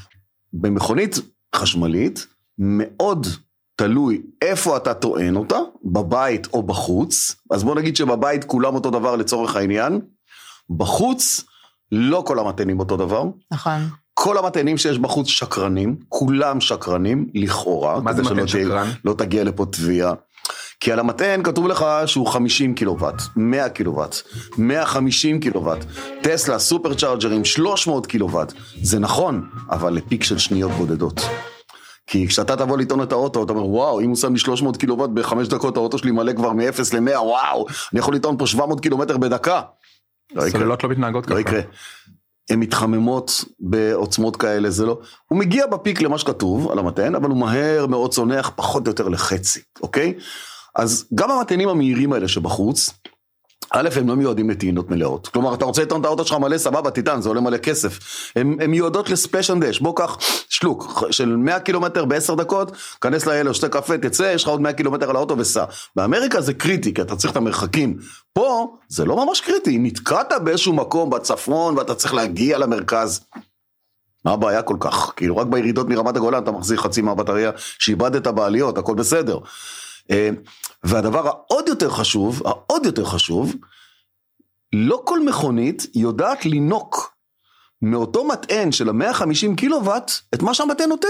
במכונית 0.52 1.20
חשמלית, 1.54 2.26
מאוד 2.58 3.26
תלוי 3.76 4.22
איפה 4.42 4.76
אתה 4.76 4.94
טוען 4.94 5.36
אותה, 5.36 5.58
בבית 5.84 6.48
או 6.52 6.62
בחוץ. 6.62 7.36
אז 7.50 7.64
בוא 7.64 7.74
נגיד 7.74 7.96
שבבית 7.96 8.44
כולם 8.44 8.74
אותו 8.74 8.90
דבר 8.90 9.16
לצורך 9.16 9.56
העניין. 9.56 10.00
בחוץ, 10.70 11.44
לא 11.92 12.22
כל 12.26 12.38
המטענים 12.38 12.80
אותו 12.80 12.96
דבר. 12.96 13.24
נכון. 13.52 13.80
כל 14.14 14.38
המטענים 14.38 14.78
שיש 14.78 14.98
בחוץ 14.98 15.28
שקרנים, 15.28 15.96
כולם 16.08 16.60
שקרנים, 16.60 17.26
לכאורה. 17.34 18.00
מה 18.00 18.12
זה 18.12 18.22
מטען 18.22 18.46
שקרן? 18.46 18.90
לא 19.04 19.14
תגיע 19.18 19.44
לפה 19.44 19.66
תביעה. 19.70 20.12
כי 20.80 20.92
על 20.92 20.98
המטען 20.98 21.42
כתוב 21.42 21.68
לך 21.68 21.86
שהוא 22.06 22.26
50 22.26 22.74
קילוואט, 22.74 23.22
100 23.36 23.68
קילוואט, 23.68 24.16
150 24.58 25.40
קילוואט, 25.40 25.84
טסלה, 26.22 26.58
סופר 26.58 26.94
צ'ארג'רים, 26.94 27.44
300 27.44 28.06
קילוואט. 28.06 28.52
זה 28.82 28.98
נכון, 28.98 29.48
אבל 29.70 29.92
לפיק 29.92 30.22
של 30.22 30.38
שניות 30.38 30.70
בודדות. 30.70 31.20
כי 32.06 32.28
כשאתה 32.28 32.56
תבוא 32.56 32.78
לטעון 32.78 33.02
את 33.02 33.12
האוטו, 33.12 33.44
אתה 33.44 33.52
אומר, 33.52 33.66
וואו, 33.66 34.00
אם 34.00 34.08
הוא 34.08 34.16
שם 34.16 34.32
לי 34.32 34.38
300 34.38 34.76
קילוואט 34.76 35.10
בחמש 35.10 35.48
דקות, 35.48 35.76
האוטו 35.76 35.98
שלי 35.98 36.10
מלא 36.10 36.32
כבר 36.32 36.52
מ-0 36.52 36.80
ל-100, 36.92 37.18
וואו, 37.18 37.66
אני 37.92 38.00
יכול 38.00 38.14
לטעון 38.14 38.38
פה 38.38 38.46
700 38.46 38.80
קילומטר 38.80 39.18
בדקה. 39.18 39.60
סוללות 40.48 40.84
לא 40.84 40.90
מתנהגות 40.90 41.26
ככה. 41.26 41.34
לא 41.34 41.40
יקרה. 41.40 41.60
הן 42.50 42.60
מתחממות 42.60 43.44
בעוצמות 43.60 44.36
כאלה, 44.36 44.70
זה 44.70 44.86
לא... 44.86 44.98
הוא 45.28 45.38
מגיע 45.38 45.66
בפיק 45.66 46.02
למה 46.02 46.18
שכתוב 46.18 46.70
על 46.70 46.78
המטען, 46.78 47.14
אבל 47.14 47.28
הוא 47.28 47.38
מהר 47.38 47.86
מאוד 47.86 48.12
צונח 48.12 48.52
פחות 48.56 48.86
או 48.86 48.90
יותר 48.90 49.08
לחצי, 49.08 49.60
אוקיי? 49.82 50.14
אז 50.76 51.08
גם 51.14 51.30
המטענים 51.30 51.68
המהירים 51.68 52.12
האלה 52.12 52.28
שבחוץ, 52.28 52.90
א', 53.74 53.88
הם 53.96 54.08
לא 54.08 54.16
מיועדים 54.16 54.50
לטעינות 54.50 54.90
מלאות. 54.90 55.28
כלומר, 55.28 55.54
אתה 55.54 55.64
רוצה 55.64 55.82
לטעון 55.82 56.00
את 56.00 56.06
האוטו 56.06 56.24
שלך 56.24 56.38
מלא, 56.38 56.58
סבבה, 56.58 56.90
תטען, 56.90 57.20
זה 57.20 57.28
עולה 57.28 57.40
מלא 57.40 57.56
כסף. 57.56 57.98
הם 58.36 58.70
מיועדות 58.70 59.10
לספיישן 59.10 59.60
דש, 59.60 59.80
בוא 59.80 59.96
קח 59.96 60.18
שלוק 60.48 61.04
של 61.10 61.36
100 61.36 61.60
קילומטר 61.60 62.04
ב-10 62.04 62.34
דקות, 62.34 62.72
כנס 63.00 63.26
לאלה, 63.26 63.54
שתה 63.54 63.68
קפה, 63.68 63.98
תצא, 63.98 64.32
יש 64.34 64.42
לך 64.42 64.48
עוד 64.48 64.60
100 64.60 64.72
קילומטר 64.72 65.10
על 65.10 65.16
האוטו 65.16 65.38
וסע. 65.38 65.64
באמריקה 65.96 66.40
זה 66.40 66.54
קריטי, 66.54 66.94
כי 66.94 67.02
אתה 67.02 67.16
צריך 67.16 67.32
את 67.32 67.36
המרחקים. 67.36 67.96
פה, 68.32 68.76
זה 68.88 69.04
לא 69.04 69.26
ממש 69.26 69.40
קריטי, 69.40 69.78
נתקעת 69.78 70.32
באיזשהו 70.44 70.72
מקום 70.72 71.10
בצפון 71.10 71.78
ואתה 71.78 71.94
צריך 71.94 72.14
להגיע 72.14 72.58
למרכז. 72.58 73.20
מה 74.24 74.32
הבעיה 74.32 74.62
כל 74.62 74.76
כך? 74.80 75.12
כאילו, 75.16 75.36
רק 75.36 75.46
בירידות 75.46 75.88
מרמת 75.88 76.16
הגולן 76.16 76.42
אתה 76.42 76.50
מחזיר 76.50 76.78
חצי 76.78 77.02
מהבטריה 77.02 77.50
שאיבדת 77.56 78.26
בעליות, 78.26 78.78
הכל 78.78 78.94
בסדר. 78.94 79.38
אה, 80.10 80.30
והדבר 80.84 81.28
העוד 81.28 81.68
יותר 81.68 81.90
חשוב, 81.90 82.42
העוד 82.46 82.86
יותר 82.86 83.04
חשוב, 83.04 83.54
לא 84.72 85.02
כל 85.04 85.24
מכונית 85.24 85.86
יודעת 85.94 86.44
לינוק 86.44 87.16
מאותו 87.82 88.24
מטען 88.24 88.72
של 88.72 88.88
ה-150 88.88 89.56
קילוואט 89.56 90.10
את 90.34 90.42
מה 90.42 90.54
שהמטען 90.54 90.88
נותן. 90.88 91.08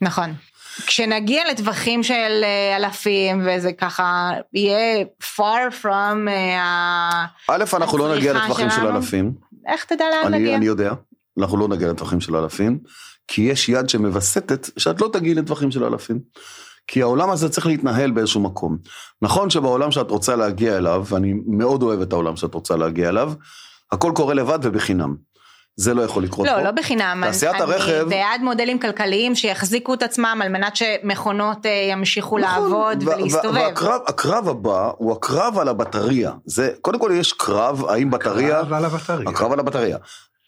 נכון. 0.00 0.34
כשנגיע 0.86 1.50
לטווחים 1.50 2.02
של 2.02 2.40
אה, 2.42 2.76
אלפים 2.76 3.42
וזה 3.46 3.72
ככה 3.72 4.30
יהיה 4.52 5.04
far 5.22 5.82
from 5.82 6.30
ה... 6.58 7.24
א', 7.50 7.64
אנחנו 7.72 7.98
לא 7.98 8.16
נגיע 8.16 8.32
לטווחים 8.32 8.70
של 8.70 8.86
אלפים. 8.86 9.34
איך 9.66 9.84
תדע 9.84 10.04
לאן 10.10 10.34
נגיע? 10.34 10.56
אני 10.56 10.66
יודע, 10.66 10.92
אנחנו 11.38 11.56
לא 11.56 11.68
נגיע 11.68 11.88
לטווחים 11.88 12.20
של 12.20 12.36
אלפים, 12.36 12.78
כי 13.28 13.42
יש 13.42 13.68
יד 13.68 13.88
שמווסתת 13.88 14.70
שאת 14.76 15.00
לא 15.00 15.10
תגיעי 15.12 15.34
לטווחים 15.34 15.70
של 15.70 15.84
אלפים. 15.84 16.20
כי 16.86 17.02
העולם 17.02 17.30
הזה 17.30 17.48
צריך 17.48 17.66
להתנהל 17.66 18.10
באיזשהו 18.10 18.40
מקום. 18.40 18.76
נכון 19.22 19.50
שבעולם 19.50 19.90
שאת 19.90 20.10
רוצה 20.10 20.36
להגיע 20.36 20.76
אליו, 20.76 21.04
ואני 21.08 21.34
מאוד 21.46 21.82
אוהב 21.82 22.00
את 22.00 22.12
העולם 22.12 22.36
שאת 22.36 22.54
רוצה 22.54 22.76
להגיע 22.76 23.08
אליו, 23.08 23.32
הכל 23.92 24.12
קורה 24.14 24.34
לבד 24.34 24.58
ובחינם. 24.62 25.14
זה 25.76 25.94
לא 25.94 26.02
יכול 26.02 26.22
לקרות 26.22 26.46
לא, 26.46 26.52
פה. 26.52 26.58
לא, 26.58 26.64
לא 26.64 26.70
בחינם. 26.70 27.22
תעשיית 27.26 27.60
הרכב... 27.60 27.92
אני 27.92 28.04
בעד 28.10 28.40
מודלים 28.40 28.78
כלכליים 28.78 29.34
שיחזיקו 29.34 29.94
את 29.94 30.02
עצמם 30.02 30.40
על 30.42 30.48
מנת 30.48 30.76
שמכונות 30.76 31.66
אה, 31.66 31.88
ימשיכו 31.90 32.38
נכון, 32.38 32.62
לעבוד 32.62 33.08
ולהסתובב. 33.08 33.72
והקרב 33.84 34.48
הבא 34.48 34.90
הוא 34.96 35.12
הקרב 35.12 35.58
על 35.58 35.68
הבטריה. 35.68 36.32
זה, 36.44 36.70
קודם 36.80 36.98
כל 36.98 37.10
יש 37.14 37.32
קרב, 37.32 37.84
האם 37.88 38.10
בטריה... 38.10 38.60
הקרב 38.60 38.72
על 38.72 38.84
הבטריה. 38.84 39.28
הקרב 39.28 39.52
על 39.52 39.60
הבטריה. 39.60 39.96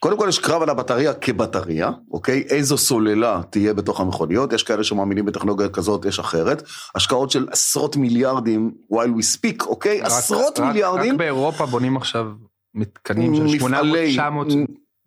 קודם 0.01 0.19
כל 0.19 0.27
יש 0.29 0.39
קרב 0.39 0.63
על 0.63 0.71
הבטריה 0.71 1.15
כבטריה, 1.15 1.91
אוקיי? 2.11 2.45
איזו 2.51 2.79
סוללה 2.79 3.41
תהיה 3.51 3.75
בתוך 3.75 4.01
המכוניות, 4.01 4.53
יש 4.53 4.63
כאלה 4.63 4.85
שמאמינים 4.85 5.25
בטכנולוגיה 5.25 5.69
כזאת, 5.69 6.05
יש 6.05 6.19
אחרת. 6.19 6.63
השקעות 6.95 7.31
של 7.31 7.47
עשרות 7.51 7.97
מיליארדים 7.97 8.71
while 8.93 9.19
we 9.19 9.37
speak, 9.37 9.67
אוקיי? 9.67 10.01
רק, 10.01 10.07
עשרות 10.07 10.59
רק, 10.59 10.67
מיליארדים. 10.67 11.13
רק 11.13 11.19
באירופה 11.19 11.67
בונים 11.67 11.97
עכשיו 11.97 12.27
מתקנים 12.75 13.49
של 13.49 13.67
800-900 13.67 13.69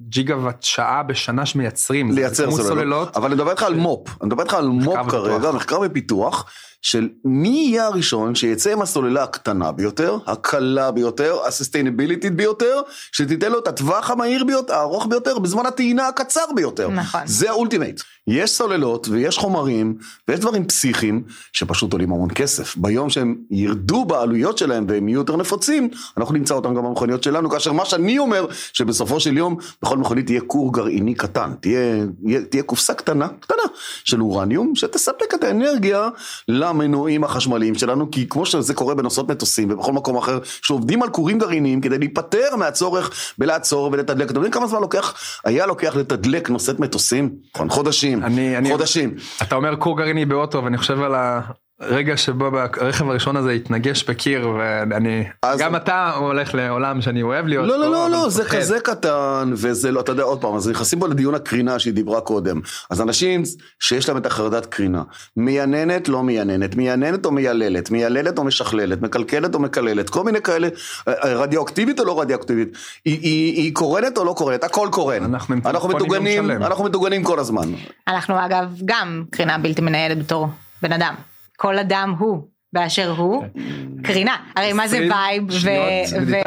ג'יגה 0.02 0.38
וואט 0.38 0.64
שעה 0.64 1.04
בשנה 1.04 1.46
שמייצרים. 1.46 2.12
לייצר 2.12 2.52
סוללות. 2.52 2.68
סוללות. 2.68 3.18
אבל 3.18 3.26
אני 3.26 3.36
מדבר 3.36 3.52
איתך 3.52 3.64
על 3.64 3.76
מו"פ, 3.76 4.10
אני 4.22 4.28
מדבר 4.28 4.44
איתך 4.44 4.54
על 4.54 4.68
מו"פ 4.68 5.10
כרגע, 5.10 5.52
מחקר 5.52 5.80
ופיתוח. 5.86 6.46
של 6.82 7.10
מי 7.26 7.68
יהיה 7.70 7.86
הראשון 7.86 8.36
שיצא 8.36 8.74
עם 8.74 8.82
הסוללה 8.82 9.24
הקטנה 9.24 9.72
ביותר, 9.72 10.18
הקלה 10.28 10.92
ביותר, 10.92 11.38
הסוסטיינביליטית 11.48 12.36
ביותר, 12.36 12.82
שתיתן 13.12 13.52
לו 13.52 13.60
את 13.60 13.68
הטווח 13.68 14.12
המהיר 14.12 14.44
ביותר, 14.44 14.74
הארוך 14.74 15.06
ביותר, 15.06 15.40
בזמן 15.40 15.66
הטעינה 15.66 16.08
הקצר 16.08 16.46
ביותר. 16.56 16.90
נכון. 16.90 17.22
זה 17.26 17.50
ה 17.50 17.55
ultimate. 17.55 18.02
יש 18.28 18.52
סוללות 18.52 19.08
ויש 19.08 19.38
חומרים 19.38 19.98
ויש 20.28 20.40
דברים 20.40 20.68
פסיכיים 20.68 21.24
שפשוט 21.54 21.94
עולים 21.94 22.12
המון 22.12 22.30
כסף. 22.36 22.76
ביום 22.78 23.10
שהם 23.10 23.36
ירדו 23.52 24.06
בעלויות 24.06 24.58
שלהם 24.58 24.86
והם 24.90 25.08
יהיו 25.08 25.20
יותר 25.20 25.36
נפוצים, 25.36 25.90
אנחנו 26.18 26.34
נמצא 26.34 26.54
אותם 26.54 26.76
גם 26.76 26.84
במכוניות 26.84 27.24
שלנו, 27.24 27.50
כאשר 27.50 27.74
מה 27.74 27.86
שאני 27.86 28.20
אומר, 28.20 28.46
שבסופו 28.74 29.20
של 29.20 29.38
יום 29.38 29.58
בכל 29.90 29.98
מכונית 29.98 30.30
יהיה 30.30 30.42
כור 30.42 30.74
גרעיני 30.74 31.16
קטן, 31.16 31.54
תהיה, 31.60 32.06
תהיה 32.50 32.64
קופסה 32.64 32.94
קטנה, 32.94 33.28
קטנה, 33.40 33.64
של 34.04 34.22
אורניום, 34.22 34.76
שתספק 34.76 35.34
את 35.34 35.44
האנרגיה 35.44 36.10
למנועים 36.48 37.24
החשמליים 37.24 37.76
שלנו, 37.76 38.12
כי 38.12 38.30
כמו 38.30 38.46
שזה 38.46 38.74
קורה 38.74 38.96
בנושאות 38.96 39.32
מטוסים 39.32 39.72
ובכל 39.72 39.94
מקום 39.94 40.18
אחר, 40.18 40.40
שעובדים 40.44 41.04
על 41.04 41.10
כורים 41.10 41.40
גרעיניים 41.40 41.82
כדי 41.82 41.98
להיפטר 41.98 42.56
מהצורך 42.58 43.34
בלעצור 43.38 43.90
ולתדלק. 43.92 44.28
אתם 44.28 44.36
יודעים 44.36 44.54
כמה 44.54 44.68
זמן 44.68 44.82
לוקח, 44.82 45.14
היה 45.46 45.66
לוקח 45.66 45.96
לתדלק 45.96 46.50
נושאת 46.50 46.80
מטוסים? 46.80 47.36
נכון, 47.56 47.70
חודשים, 47.70 48.24
אני, 48.24 48.70
חודשים. 48.72 49.10
אני, 49.10 49.48
אתה 49.48 49.56
אומר 49.56 49.76
כור 49.80 49.98
גרעיני 49.98 50.26
באוטו 50.26 50.64
ואני 50.64 50.78
חושב 50.78 51.02
על 51.02 51.16
ה... 51.16 51.42
רגע 51.82 52.18
שבו 52.18 52.50
הרכב 52.82 53.10
הראשון 53.10 53.36
הזה 53.36 53.52
התנגש 53.52 54.04
בקיר 54.04 54.50
ואני 54.90 55.24
אז... 55.44 55.60
גם 55.60 55.76
אתה 55.76 56.12
הולך 56.16 56.56
לעולם 56.56 57.02
שאני 57.02 57.22
אוהב 57.22 57.48
להיות 57.48 57.68
לא 57.68 57.80
לא 57.80 57.92
לא 57.92 58.10
לא 58.10 58.30
זה 58.30 58.44
כזה 58.44 58.80
קטן 58.80 59.52
וזה 59.54 59.92
לא 59.92 60.00
אתה 60.00 60.12
יודע 60.12 60.24
עוד 60.24 60.42
פעם 60.42 60.56
אז 60.56 60.70
נכנסים 60.70 61.00
פה 61.00 61.08
לדיון 61.08 61.36
הקרינה 61.36 61.80
שהיא 61.80 61.94
דיברה 61.94 62.22
קודם. 62.22 62.62
אז 62.90 63.02
אנשים 63.02 63.44
שיש 63.80 64.10
להם 64.10 64.18
את 64.18 64.26
החרדת 64.26 64.66
קרינה 64.66 65.04
מייננת 65.38 66.08
לא 66.08 66.24
מייננת 66.24 66.76
מייננת 66.76 67.26
או 67.26 67.32
מייללת 67.32 67.92
מייללת 67.92 68.38
או 68.38 68.44
משכללת 68.44 69.02
מקלקלת 69.02 69.56
או 69.56 69.60
מקללת 69.60 70.10
כל 70.10 70.24
מיני 70.24 70.42
כאלה 70.42 70.68
אה, 71.08 71.14
אה, 71.24 71.34
רדיואקטיבית 71.34 72.00
או 72.00 72.06
לא 72.06 72.22
רדיואקטיבית 72.22 72.78
היא, 73.06 73.20
היא, 73.22 73.64
היא 73.64 73.74
קורנת 73.74 74.18
או 74.18 74.26
לא 74.26 74.34
קורנת 74.38 74.64
הכל 74.64 74.88
קורן. 74.92 75.24
אנחנו, 75.24 75.56
אנחנו 75.66 75.90
מטוגנים 75.90 76.52
אנחנו 76.52 76.84
מטוגנים 76.84 77.24
כל 77.24 77.40
הזמן. 77.40 77.72
אנחנו 78.08 78.46
אגב 78.46 78.66
גם 78.86 79.24
קרינה 79.30 79.58
בלתי 79.58 79.82
מייננת 79.82 80.20
בתור 80.20 80.48
בן 80.82 80.94
אדם. 80.94 81.29
כל 81.60 81.80
אדם 81.80 82.16
הוא 82.20 82.48
באשר 82.74 83.10
הוא. 83.18 83.44
כן. 83.44 84.04
קרינה. 84.04 84.36
הרי 84.56 84.74
מה 84.74 84.88
זה 84.88 84.98
וייב 84.98 85.44
ו... 85.50 85.70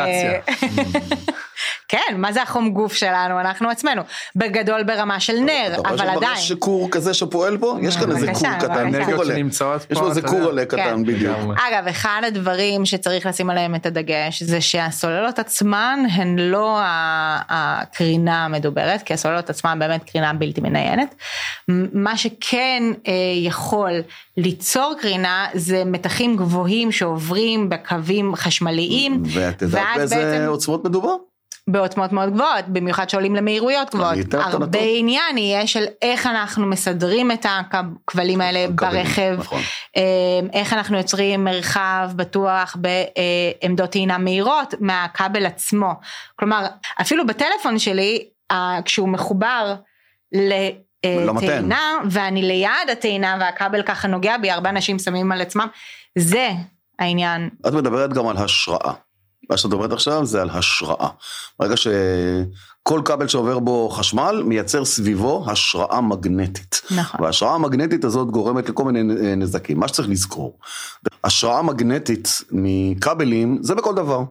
כן, 1.92 2.16
מה 2.16 2.32
זה 2.32 2.42
החום 2.42 2.70
גוף 2.70 2.94
שלנו, 2.94 3.40
אנחנו 3.40 3.70
עצמנו. 3.70 4.02
בגדול 4.36 4.82
ברמה 4.82 5.20
של 5.20 5.32
נר, 5.40 5.80
אבל 5.84 6.08
עדיין. 6.08 6.36
יש 6.36 6.52
כור 6.52 6.90
כזה 6.90 7.14
שפועל 7.14 7.58
פה? 7.58 7.76
יש 7.82 7.96
כאן 7.96 8.10
איזה 8.10 8.26
כור 8.34 8.48
קטן, 8.58 8.88
יש 9.90 9.98
פה 9.98 10.08
איזה 10.08 10.22
כור 10.22 10.48
עלה 10.48 10.64
קטן 10.64 10.76
כן. 10.76 11.04
בדיוק. 11.04 11.36
אגב, 11.68 11.86
אחד 11.90 12.22
הדברים 12.26 12.86
שצריך 12.86 13.26
לשים 13.26 13.50
עליהם 13.50 13.74
את 13.74 13.86
הדגש, 13.86 14.42
זה 14.42 14.60
שהסוללות 14.60 15.38
עצמן 15.38 15.98
הן 16.12 16.38
לא 16.38 16.78
הקרינה 17.48 18.44
המדוברת, 18.44 19.02
כי 19.02 19.14
הסוללות 19.14 19.50
עצמן 19.50 19.78
באמת 19.78 20.10
קרינה 20.10 20.32
בלתי 20.32 20.60
מניינת. 20.60 21.14
מה 21.92 22.16
שכן 22.16 22.82
אה, 23.08 23.12
יכול 23.36 23.92
ליצור 24.36 24.94
קרינה 25.00 25.46
זה 25.54 25.82
מתחים 25.86 26.36
גבוהים 26.36 26.92
שעוברים 26.92 27.68
בקווים 27.68 28.34
חשמליים. 28.34 29.22
ואת 29.26 29.62
יודעת 29.62 29.96
באיזה 29.96 30.46
עוצמות 30.46 30.84
מדובר? 30.84 31.16
בעוצמות 31.70 32.12
מאוד 32.12 32.34
גבוהות, 32.34 32.64
במיוחד 32.68 33.10
שעולים 33.10 33.36
למהירויות 33.36 33.94
גבוהות. 33.94 34.34
הרבה 34.34 34.78
עניין 34.96 35.38
יהיה 35.38 35.66
של 35.66 35.84
איך 36.02 36.26
אנחנו 36.26 36.66
מסדרים 36.66 37.32
את 37.32 37.46
הכבלים 37.72 38.40
האלה 38.40 38.66
ברכב, 38.68 39.36
נכון. 39.38 39.60
אמ, 39.96 40.02
איך 40.52 40.72
אנחנו 40.72 40.96
יוצרים 40.96 41.44
מרחב 41.44 42.10
בטוח 42.16 42.76
בעמדות 43.62 43.90
טעינה 43.90 44.18
מהירות 44.18 44.74
מהכבל 44.80 45.46
עצמו. 45.46 45.92
כלומר, 46.36 46.66
אפילו 47.00 47.26
בטלפון 47.26 47.78
שלי, 47.78 48.24
כשהוא 48.84 49.08
מחובר 49.08 49.74
לטעינה, 51.04 51.98
ואני 52.10 52.42
ליד 52.42 52.90
הטעינה 52.92 53.36
והכבל 53.40 53.82
ככה 53.82 54.08
נוגע 54.08 54.38
בי, 54.38 54.50
הרבה 54.50 54.70
אנשים 54.70 54.98
שמים 54.98 55.32
על 55.32 55.40
עצמם, 55.40 55.66
זה 56.18 56.50
העניין. 56.98 57.50
את 57.68 57.72
מדברת 57.72 58.12
גם 58.12 58.28
על 58.28 58.36
השראה. 58.36 58.92
מה 59.52 59.58
שאת 59.58 59.72
אומרת 59.72 59.92
עכשיו 59.92 60.26
זה 60.26 60.42
על 60.42 60.50
השראה. 60.50 61.08
ברגע 61.60 61.74
שכל 61.76 63.02
כבל 63.04 63.28
שעובר 63.28 63.58
בו 63.58 63.88
חשמל 63.88 64.42
מייצר 64.46 64.84
סביבו 64.84 65.44
השראה 65.50 66.00
מגנטית. 66.00 66.82
נכון. 66.90 67.22
וההשראה 67.22 67.54
המגנטית 67.54 68.04
הזאת 68.04 68.30
גורמת 68.30 68.68
לכל 68.68 68.84
מיני 68.84 69.36
נזקים. 69.36 69.80
מה 69.80 69.88
שצריך 69.88 70.08
לזכור, 70.08 70.58
השראה 71.24 71.62
מגנטית 71.62 72.42
מכבלים 72.50 73.58
זה 73.62 73.74
בכל 73.74 73.94
דבר. 73.94 74.22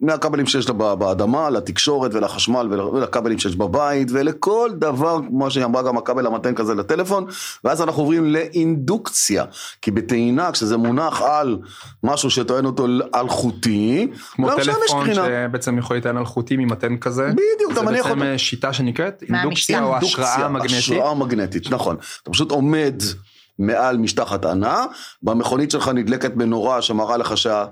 מהכבלים 0.00 0.46
שיש 0.46 0.70
באדמה, 0.70 1.50
לתקשורת 1.50 2.14
ולחשמל 2.14 2.68
ולכבלים 2.92 3.38
שיש 3.38 3.56
בבית 3.56 4.08
ולכל 4.10 4.70
דבר, 4.78 5.20
כמו 5.28 5.50
שהיא 5.50 5.64
אמרה 5.64 5.82
גם 5.82 5.98
הכבל 5.98 6.26
המתן 6.26 6.54
כזה 6.54 6.74
לטלפון, 6.74 7.26
ואז 7.64 7.82
אנחנו 7.82 8.02
עוברים 8.02 8.24
לאינדוקציה, 8.24 9.44
כי 9.82 9.90
בטעינה 9.90 10.52
כשזה 10.52 10.76
מונח 10.76 11.22
על 11.22 11.58
משהו 12.02 12.30
שטוען 12.30 12.64
אותו 12.64 12.86
אלחוטי, 13.14 14.08
כמו 14.32 14.50
טלפון 14.56 15.14
שבעצם 15.14 15.78
יכול 15.78 15.96
לטען 15.96 16.16
אלחוטי 16.16 16.56
ממתן 16.56 16.96
כזה, 16.96 17.30
בדיוק, 17.32 17.72
אתה 17.72 17.82
מניח 17.82 18.04
אותו. 18.10 18.20
זה 18.20 18.24
בעצם 18.24 18.38
שיטה 18.38 18.72
שנקראת 18.72 19.22
אינדוקציה 19.28 19.84
או 19.84 19.96
השראה 19.96 20.48
מגנטית. 20.48 20.78
השראה 20.78 21.14
מגנטית, 21.14 21.70
נכון. 21.70 21.96
אתה 22.22 22.30
פשוט 22.30 22.50
עומד 22.50 23.02
מעל 23.58 23.98
משטח 23.98 24.32
הטענה, 24.32 24.84
במכונית 25.22 25.70
שלך 25.70 25.88
נדלקת 25.88 26.36
מנורה 26.36 26.82
שמראה 26.82 27.16
לך 27.16 27.36
שה... 27.36 27.64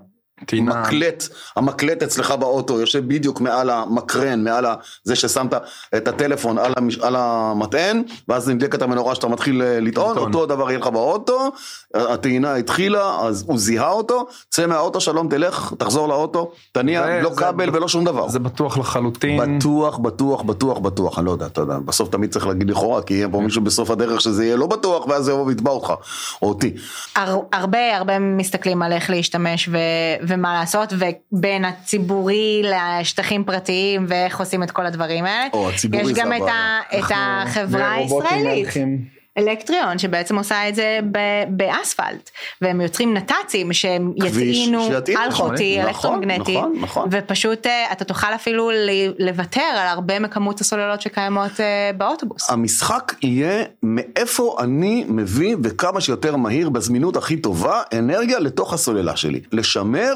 המקלט, 0.53 1.29
המקלט 1.57 2.03
אצלך 2.03 2.31
באוטו 2.31 2.81
יושב 2.81 3.09
בדיוק 3.09 3.40
מעל 3.40 3.70
המקרן, 3.70 4.44
מעל 4.44 4.66
זה 5.05 5.16
ששמת 5.16 5.55
את 5.97 6.09
הטלפון 6.09 6.59
על, 6.59 6.73
המש, 6.77 6.99
על 6.99 7.16
המטען, 7.18 8.03
ואז 8.29 8.49
נדלקת 8.49 8.83
המנורה 8.83 9.14
שאתה 9.14 9.29
מתחיל 9.29 9.62
אה, 9.62 9.81
לטעון, 9.81 10.18
אותו 10.18 10.47
דבר 10.47 10.70
יהיה 10.70 10.79
לך 10.79 10.87
באוטו, 10.87 11.53
הטעינה 11.94 12.55
התחילה, 12.55 13.20
אז 13.20 13.44
הוא 13.47 13.59
זיהה 13.59 13.90
אותו, 13.90 14.27
צא 14.51 14.66
מהאוטו, 14.66 15.01
שלום, 15.01 15.29
תלך, 15.29 15.75
תחזור 15.79 16.09
לאוטו, 16.09 16.51
תניע, 16.73 17.20
לא 17.23 17.31
כבל 17.37 17.70
ולא 17.73 17.88
שום 17.88 18.05
דבר. 18.05 18.29
זה 18.29 18.38
בטוח 18.38 18.79
לחלוטין. 18.79 19.59
בטוח, 19.59 19.99
בטוח, 19.99 20.42
בטוח, 20.42 20.79
בטוח, 20.79 21.18
אני 21.18 21.27
לא 21.27 21.31
יודע, 21.31 21.47
אתה 21.47 21.61
יודע, 21.61 21.79
בסוף 21.79 22.09
תמיד 22.09 22.31
צריך 22.31 22.47
להגיד 22.47 22.70
לכאורה, 22.70 23.03
כי 23.03 23.14
יהיה 23.14 23.29
פה 23.29 23.40
מישהו 23.40 23.62
בסוף 23.62 23.90
הדרך 23.90 24.20
שזה 24.20 24.44
יהיה 24.44 24.57
לא 24.57 24.66
בטוח, 24.66 25.07
ואז 25.07 25.29
יבוא 25.29 25.47
ויתבע 25.47 25.70
אותך, 25.70 25.92
או 26.42 26.49
אותי. 26.49 26.75
הרבה, 27.53 27.97
הרבה 27.97 28.18
מסתכלים 28.18 28.83
על 28.83 28.92
איך 28.92 29.11
להשתמש 29.11 29.68
ו... 29.73 29.79
ומה 30.29 30.55
לעשות 30.55 30.93
ובין 31.33 31.65
הציבורי 31.65 32.63
לשטחים 32.65 33.45
פרטיים 33.45 34.05
ואיך 34.09 34.41
עושים 34.41 34.63
את 34.63 34.71
כל 34.71 34.87
הדברים 34.87 35.25
האלה. 35.25 35.49
או 35.53 35.71
הציבורי 35.71 36.03
יש 36.03 36.19
גם 36.19 36.33
את, 36.33 36.49
ה, 36.49 36.81
את 36.99 37.13
החברה 37.15 37.93
הישראלית. 37.93 38.69
אלקטריון 39.38 39.99
שבעצם 39.99 40.38
עושה 40.38 40.68
את 40.68 40.75
זה 40.75 40.99
באספלט 41.49 42.31
והם 42.61 42.81
יוצרים 42.81 43.14
נת"צים 43.14 43.73
שהם 43.73 44.12
יטעינו 44.16 44.88
אלחוטי 45.25 45.79
נכון, 45.79 45.88
אלקטרומגנטי 45.88 46.59
נכון, 46.59 46.77
נכון. 46.81 47.09
ופשוט 47.12 47.66
אה, 47.66 47.92
אתה 47.92 48.05
תוכל 48.05 48.35
אפילו 48.35 48.70
לוותר 49.18 49.61
על 49.61 49.87
הרבה 49.87 50.18
מכמות 50.18 50.61
הסוללות 50.61 51.01
שקיימות 51.01 51.61
אה, 51.61 51.90
באוטובוס. 51.97 52.51
המשחק 52.51 53.14
יהיה 53.23 53.64
מאיפה 53.83 54.57
אני 54.61 55.05
מביא 55.09 55.57
וכמה 55.62 56.01
שיותר 56.01 56.37
מהיר 56.37 56.68
בזמינות 56.68 57.16
הכי 57.16 57.37
טובה 57.37 57.83
אנרגיה 57.99 58.38
לתוך 58.38 58.73
הסוללה 58.73 59.16
שלי 59.16 59.40
לשמר 59.53 60.14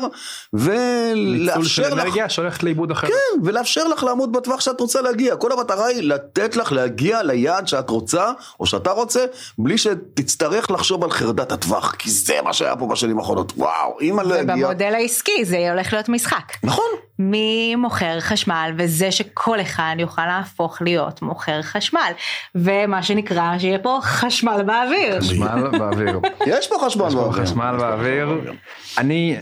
ולאפשר 0.52 1.82
לך. 1.82 1.92
אנרגיה 1.92 2.28
שהולכת 2.28 2.62
לאיבוד 2.62 2.90
אחר. 2.90 3.08
כן 3.08 3.44
ולאפשר 3.44 3.88
לך 3.88 4.04
לעמוד 4.04 4.32
בטווח 4.32 4.60
שאת 4.60 4.80
רוצה 4.80 5.02
להגיע 5.02 5.36
כל 5.36 5.52
המטרה 5.52 5.86
היא 5.86 6.02
לתת 6.02 6.56
לך 6.56 6.72
להגיע 6.72 7.22
ליעד 7.22 7.68
שאת 7.68 7.90
רוצה 7.90 8.32
או 8.60 8.66
שאתה 8.66 8.90
רוצה. 8.90 9.07
רוצה, 9.08 9.24
בלי 9.58 9.78
שתצטרך 9.78 10.70
לחשוב 10.70 11.04
על 11.04 11.10
חרדת 11.10 11.52
הטווח, 11.52 11.94
כי 11.98 12.10
זה 12.10 12.34
מה 12.44 12.52
שהיה 12.52 12.76
פה 12.76 12.86
בשנים 12.86 13.18
האחרונות, 13.18 13.52
וואו, 13.56 14.00
אם 14.00 14.20
אני 14.20 14.28
לא 14.28 14.40
אגיע... 14.40 14.54
ובמודל 14.54 14.94
העסקי 14.94 15.44
זה 15.44 15.70
הולך 15.70 15.92
להיות 15.92 16.08
משחק. 16.08 16.52
נכון. 16.62 16.84
מי 17.18 17.76
מוכר 17.76 18.20
חשמל, 18.20 18.72
וזה 18.78 19.10
שכל 19.10 19.60
אחד 19.60 19.96
יוכל 19.98 20.26
להפוך 20.26 20.82
להיות 20.82 21.22
מוכר 21.22 21.62
חשמל, 21.62 22.12
ומה 22.54 23.02
שנקרא 23.02 23.58
שיהיה 23.58 23.78
פה 23.78 23.98
חשמל 24.02 24.62
באוויר. 24.66 25.20
חשמל 25.20 25.78
באוויר. 25.78 26.20
יש 26.46 26.68
פה 26.68 26.76
חשמל 26.86 27.08
באוויר. 27.14 27.44
חשמל 27.44 27.76
באוויר. 27.78 28.52
אני, 28.98 29.36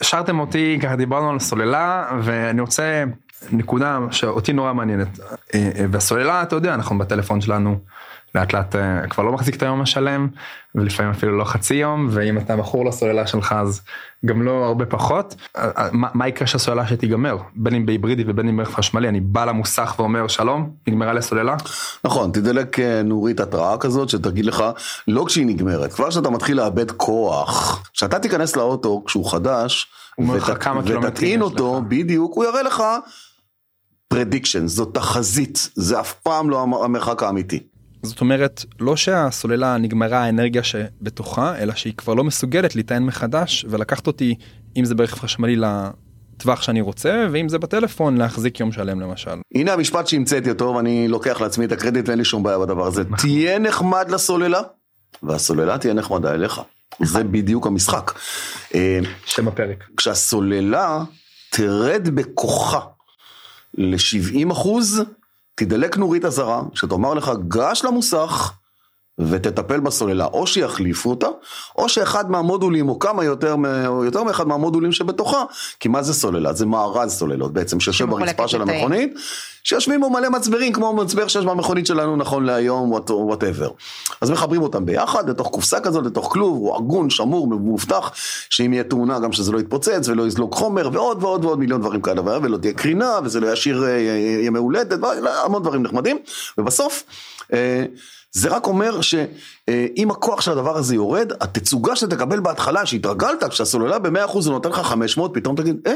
השארתם 0.00 0.40
אותי, 0.40 0.78
ככה 0.82 0.96
דיברנו 0.96 1.30
על 1.30 1.38
סוללה, 1.38 2.10
ואני 2.22 2.60
רוצה 2.60 3.04
נקודה 3.52 3.98
שאותי 4.10 4.52
נורא 4.52 4.72
מעניינת. 4.72 5.20
אה, 5.54 5.70
אה, 5.78 5.84
והסוללה, 5.90 6.42
אתה 6.42 6.56
יודע, 6.56 6.74
אנחנו 6.74 6.98
בטלפון 6.98 7.40
שלנו. 7.40 7.78
לאט 8.34 8.52
לאט 8.52 8.76
אה, 8.76 9.08
כבר 9.08 9.22
לא 9.22 9.32
מחזיק 9.32 9.56
את 9.56 9.62
היום 9.62 9.80
השלם 9.80 10.28
ולפעמים 10.74 11.12
אפילו 11.12 11.38
לא 11.38 11.44
חצי 11.44 11.74
יום 11.74 12.08
ואם 12.10 12.38
אתה 12.38 12.56
מכור 12.56 12.84
לסוללה 12.84 13.26
שלך 13.26 13.54
אז 13.58 13.82
גם 14.26 14.42
לא 14.42 14.64
הרבה 14.64 14.86
פחות 14.86 15.34
אה, 15.56 15.70
אה, 15.78 15.88
מה, 15.92 16.08
מה 16.14 16.28
יקרה 16.28 16.46
שהסוללה 16.46 16.86
שתיגמר 16.86 17.36
בין 17.54 17.74
אם 17.74 17.86
בהיברידי 17.86 18.24
ובין 18.26 18.48
אם 18.48 18.56
ברכב 18.56 18.74
חשמלי 18.74 19.08
אני 19.08 19.20
בא 19.20 19.44
למוסך 19.44 19.94
ואומר 19.98 20.28
שלום 20.28 20.70
נגמרה 20.88 21.12
לי 21.12 21.22
סוללה. 21.22 21.56
נכון 22.04 22.32
תידלק 22.32 22.78
נורית 23.04 23.40
התראה 23.40 23.78
כזאת 23.78 24.08
שתגיד 24.08 24.46
לך 24.46 24.64
לא 25.08 25.24
כשהיא 25.26 25.46
נגמרת 25.46 25.92
כבר 25.92 26.10
שאתה 26.10 26.30
מתחיל 26.30 26.56
לאבד 26.56 26.90
כוח 26.90 27.82
כשאתה 27.92 28.18
תיכנס 28.18 28.56
לאוטו 28.56 29.02
כשהוא 29.06 29.30
חדש 29.30 29.86
ותטעין 30.84 31.42
אותו 31.42 31.80
לך. 31.80 31.84
בדיוק 31.88 32.34
הוא 32.34 32.44
יראה 32.44 32.62
לך. 32.62 32.82
prediction, 34.08 34.66
זו 34.66 34.84
תחזית, 34.84 35.70
זה 35.74 36.00
אף 36.00 36.12
פעם 36.12 36.50
לא 36.50 36.62
המרחק 36.62 37.22
האמיתי. 37.22 37.71
זאת 38.02 38.20
אומרת 38.20 38.64
לא 38.80 38.96
שהסוללה 38.96 39.78
נגמרה 39.78 40.18
האנרגיה 40.18 40.62
שבתוכה 40.62 41.58
אלא 41.58 41.74
שהיא 41.74 41.94
כבר 41.96 42.14
לא 42.14 42.24
מסוגלת 42.24 42.74
להיטען 42.74 43.02
מחדש 43.02 43.66
ולקחת 43.68 44.06
אותי 44.06 44.34
אם 44.76 44.84
זה 44.84 44.94
ברכב 44.94 45.18
חשמלי 45.18 45.56
לטווח 45.56 46.62
שאני 46.62 46.80
רוצה 46.80 47.26
ואם 47.32 47.48
זה 47.48 47.58
בטלפון 47.58 48.16
להחזיק 48.16 48.60
יום 48.60 48.72
שלם 48.72 49.00
למשל. 49.00 49.30
הנה 49.54 49.72
המשפט 49.72 50.06
שהמצאתי 50.06 50.50
אותו 50.50 50.74
ואני 50.76 51.08
לוקח 51.08 51.40
לעצמי 51.40 51.64
את 51.64 51.72
הקרדיט 51.72 52.08
ואין 52.08 52.18
לי 52.18 52.24
שום 52.24 52.42
בעיה 52.42 52.58
בדבר 52.58 52.86
הזה. 52.86 53.02
נכון. 53.02 53.16
תהיה 53.16 53.58
נחמד 53.58 54.10
לסוללה 54.10 54.60
והסוללה 55.22 55.78
תהיה 55.78 55.94
נחמדה 55.94 56.34
אליך. 56.34 56.60
זה 57.02 57.24
בדיוק 57.24 57.66
המשחק. 57.66 58.12
אה, 58.74 58.98
שם 59.24 59.48
הפרק. 59.48 59.84
כשהסוללה 59.96 61.04
תרד 61.50 62.08
בכוחה 62.14 62.80
ל-70 63.74 64.52
אחוז, 64.52 65.02
תדלק 65.54 65.96
נורית 65.96 66.24
אזהרה, 66.24 66.62
שתאמר 66.74 67.14
לך, 67.14 67.30
גש 67.48 67.84
למוסך 67.84 68.52
ותטפל 69.18 69.80
בסוללה, 69.80 70.24
או 70.24 70.46
שיחליפו 70.46 71.10
אותה, 71.10 71.26
או 71.78 71.88
שאחד 71.88 72.30
מהמודולים, 72.30 72.88
או 72.88 72.98
כמה 72.98 73.24
יותר, 73.24 73.54
או 73.86 74.04
יותר 74.04 74.22
מאחד 74.22 74.46
מהמודולים 74.46 74.92
שבתוכה, 74.92 75.44
כי 75.80 75.88
מה 75.88 76.02
זה 76.02 76.14
סוללה? 76.14 76.52
זה 76.52 76.66
מארז 76.66 77.12
סוללות 77.12 77.52
בעצם, 77.52 77.80
שיושב 77.80 78.10
ברצפה 78.10 78.48
של 78.48 78.62
המכונית, 78.62 79.14
שיושבים 79.64 80.00
בו 80.00 80.10
מלא 80.10 80.30
מצברים, 80.30 80.72
כמו 80.72 80.92
מצבר 80.92 81.28
שיש 81.28 81.44
במכונית 81.44 81.86
שלנו 81.86 82.16
נכון 82.16 82.44
להיום, 82.44 82.92
whatever. 83.10 83.70
אז 84.20 84.30
מחברים 84.30 84.62
אותם 84.62 84.86
ביחד, 84.86 85.30
לתוך 85.30 85.48
קופסה 85.48 85.80
כזאת, 85.80 86.06
לתוך 86.06 86.32
כלוב, 86.32 86.56
הוא 86.56 86.76
מוגן, 86.76 87.10
שמור, 87.10 87.46
מבוטח, 87.46 88.10
שאם 88.50 88.72
יהיה 88.72 88.84
תאונה 88.84 89.18
גם 89.18 89.32
שזה 89.32 89.52
לא 89.52 89.58
יתפוצץ 89.58 90.08
ולא 90.08 90.26
יזלוג 90.26 90.54
חומר, 90.54 90.90
ועוד 90.92 91.22
ועוד 91.22 91.44
ועוד 91.44 91.58
מיליון 91.58 91.80
דברים 91.80 92.02
כאלה, 92.02 92.22
ולא 92.42 92.56
תהיה 92.56 92.72
קרינה, 92.72 93.18
וזה 93.24 93.40
לא 93.40 93.52
ישאיר 93.52 93.84
אה, 93.84 93.88
אה, 93.88 94.38
עם 94.42 94.58
יולדת, 94.58 94.98
המון 95.44 95.62
דברים 95.62 95.82
נחמדים, 95.82 96.18
ובסוף, 96.58 97.04
אה, 97.52 97.84
זה 98.32 98.48
רק 98.48 98.66
אומר 98.66 99.00
שאם 99.00 100.10
הכוח 100.10 100.40
של 100.40 100.50
הדבר 100.50 100.76
הזה 100.76 100.94
יורד, 100.94 101.32
התצוגה 101.40 101.96
שתקבל 101.96 102.40
בהתחלה, 102.40 102.86
שהתרגלת, 102.86 103.44
כשהסוללה 103.44 103.98
ב-100% 103.98 104.40
זה 104.40 104.50
נותן 104.50 104.68
לך 104.68 104.76
500, 104.78 105.30
פתאום 105.34 105.56
תגיד, 105.56 105.76
אה? 105.86 105.94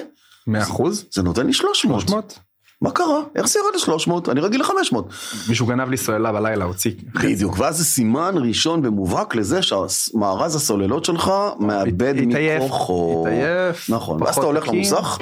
100%? 0.48 0.82
זה 1.12 1.22
נותן 1.22 1.46
לי 1.46 1.52
300. 1.52 2.00
300? 2.00 2.38
מה 2.82 2.90
קרה? 2.90 3.20
איך 3.36 3.48
זה 3.48 3.58
ירד 3.58 3.96
ל-300? 3.96 4.30
אני 4.30 4.40
רגיל 4.40 4.60
ל-500. 4.60 4.96
מישהו 5.48 5.66
גנב 5.66 5.90
לי 5.90 5.96
סוללה 5.96 6.32
בלילה, 6.32 6.64
הוציא. 6.64 6.90
בדיוק, 7.14 7.58
ואז 7.58 7.76
זה 7.76 7.84
סימן 7.84 8.34
ראשון 8.36 8.86
ומובהק 8.86 9.34
לזה 9.34 9.60
שהמארז 9.62 10.56
הסוללות 10.56 11.04
שלך 11.04 11.32
מאבד 11.60 12.14
מכוחו. 12.16 13.24
התעייף. 13.28 13.90
נכון, 13.90 14.22
ואז 14.22 14.38
אתה 14.38 14.46
הולך 14.46 14.68
למוסך, 14.68 15.18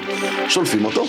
שולפים 0.49 0.85
אותו. 0.85 1.05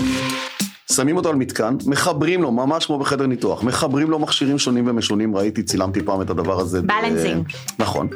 שמים 0.92 1.18
אותו 1.18 1.30
על 1.30 1.36
מתקן, 1.36 1.76
מחברים 1.86 2.42
לו, 2.42 2.52
ממש 2.52 2.86
כמו 2.86 3.00
בחדר 3.00 3.26
ניתוח, 3.28 3.64
מחברים 3.64 4.12
לו 4.12 4.20
מכשירים 4.20 4.60
שונים 4.60 4.88
ומשונים, 4.88 5.36
ראיתי, 5.38 5.64
צילמתי 5.64 6.04
פעם 6.04 6.22
את 6.22 6.30
הדבר 6.30 6.60
הזה. 6.60 6.82
בלנסינג. 6.82 7.48
נכון. 7.80 8.08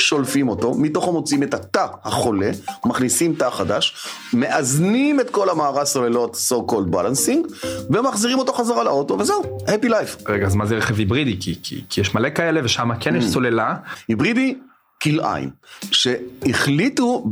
שולפים 0.00 0.48
אותו, 0.48 0.74
מתוכו 0.74 1.12
מוצאים 1.12 1.42
את 1.42 1.54
התא 1.54 1.86
החולה, 2.04 2.50
מכניסים 2.86 3.34
תא 3.34 3.50
חדש, 3.50 4.06
מאזנים 4.32 5.20
את 5.20 5.30
כל 5.30 5.50
המארז 5.50 5.88
סוללות, 5.88 6.36
so 6.48 6.70
called 6.72 6.94
balancing, 6.94 7.66
ומחזירים 7.90 8.38
אותו 8.38 8.52
חזרה 8.52 8.84
לאוטו, 8.84 9.18
וזהו, 9.18 9.58
happy 9.66 9.88
life. 9.88 10.28
רגע, 10.28 10.46
אז 10.46 10.54
מה 10.54 10.66
זה 10.66 10.76
רכב 10.76 10.98
היברידי? 10.98 11.36
כי, 11.40 11.54
כי, 11.62 11.84
כי 11.90 12.00
יש 12.00 12.14
מלא 12.14 12.28
כאלה 12.30 12.60
ושם 12.64 12.90
כן 13.00 13.16
יש 13.16 13.24
mm. 13.24 13.28
סוללה. 13.28 13.74
היברידי 14.08 14.54
כלאיים, 15.02 15.50
שהחליטו 15.90 17.24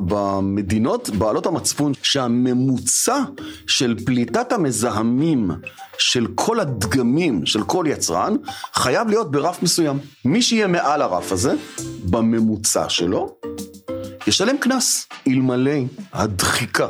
במדינות 0.00 1.10
בעלות 1.10 1.46
המצפון 1.46 1.92
שהממוצע 2.02 3.18
של 3.66 3.96
פליטת 4.04 4.52
המזהמים 4.52 5.50
של 5.98 6.26
כל 6.34 6.60
הדגמים 6.60 7.46
של 7.46 7.64
כל 7.64 7.84
יצרן 7.88 8.36
חייב 8.74 9.08
להיות 9.08 9.30
ברף 9.30 9.62
מסוים. 9.62 9.98
מי 10.24 10.42
שיהיה 10.42 10.66
מעל 10.66 11.02
הרף 11.02 11.32
הזה, 11.32 11.54
בממוצע 12.10 12.88
שלו, 12.88 13.36
ישלם 14.26 14.58
קנס. 14.58 15.06
אלמלא 15.28 15.80
הדחיקה 16.12 16.88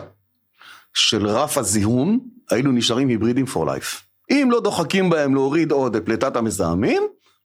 של 0.94 1.26
רף 1.26 1.58
הזיהום, 1.58 2.18
היינו 2.50 2.72
נשארים 2.72 3.08
היברידים 3.08 3.46
for 3.54 3.58
life. 3.58 4.02
אם 4.30 4.48
לא 4.50 4.60
דוחקים 4.60 5.10
בהם 5.10 5.34
להוריד 5.34 5.72
עוד 5.72 5.96
את 5.96 6.04
פליטת 6.04 6.36
המזהמים, 6.36 7.02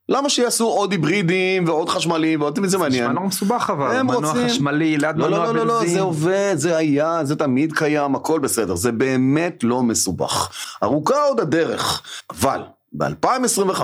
למה 0.09 0.29
שיעשו 0.29 0.67
עוד 0.67 0.91
היברידים 0.91 1.67
ועוד 1.67 1.89
חשמליים 1.89 2.41
ועוד 2.41 2.55
תמיד 2.55 2.69
זה 2.69 2.77
מעניין. 2.77 3.03
זה 3.03 3.09
נשמע 3.09 3.25
מסובך 3.25 3.69
אבל, 3.69 4.01
מנוע 4.01 4.15
רוצים... 4.15 4.47
חשמלי 4.47 4.97
ליד 4.97 5.17
לא, 5.17 5.27
מנוע 5.27 5.39
לא, 5.39 5.55
לא, 5.55 5.65
לא, 5.65 5.81
לא, 5.81 5.89
זה 5.89 6.01
עובד, 6.01 6.53
זה 6.57 6.77
היה, 6.77 7.19
זה 7.23 7.35
תמיד 7.35 7.73
קיים, 7.73 8.15
הכל 8.15 8.39
בסדר, 8.39 8.75
זה 8.75 8.91
באמת 8.91 9.63
לא 9.63 9.83
מסובך. 9.83 10.49
ארוכה 10.83 11.23
עוד 11.23 11.39
הדרך, 11.39 12.01
אבל 12.29 12.61
ב-2025 12.93 13.81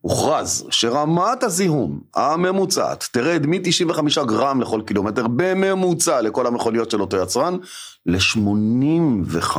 הוכרז 0.00 0.66
שרמת 0.70 1.42
הזיהום 1.42 2.00
הממוצעת 2.14 3.08
תרד 3.12 3.46
מ-95 3.46 4.24
גרם 4.26 4.60
לכל 4.60 4.80
קילומטר 4.86 5.26
בממוצע 5.36 6.20
לכל 6.20 6.46
המכוניות 6.46 6.90
של 6.90 7.00
אותו 7.00 7.16
יצרן 7.16 7.56
ל-85 8.06 9.58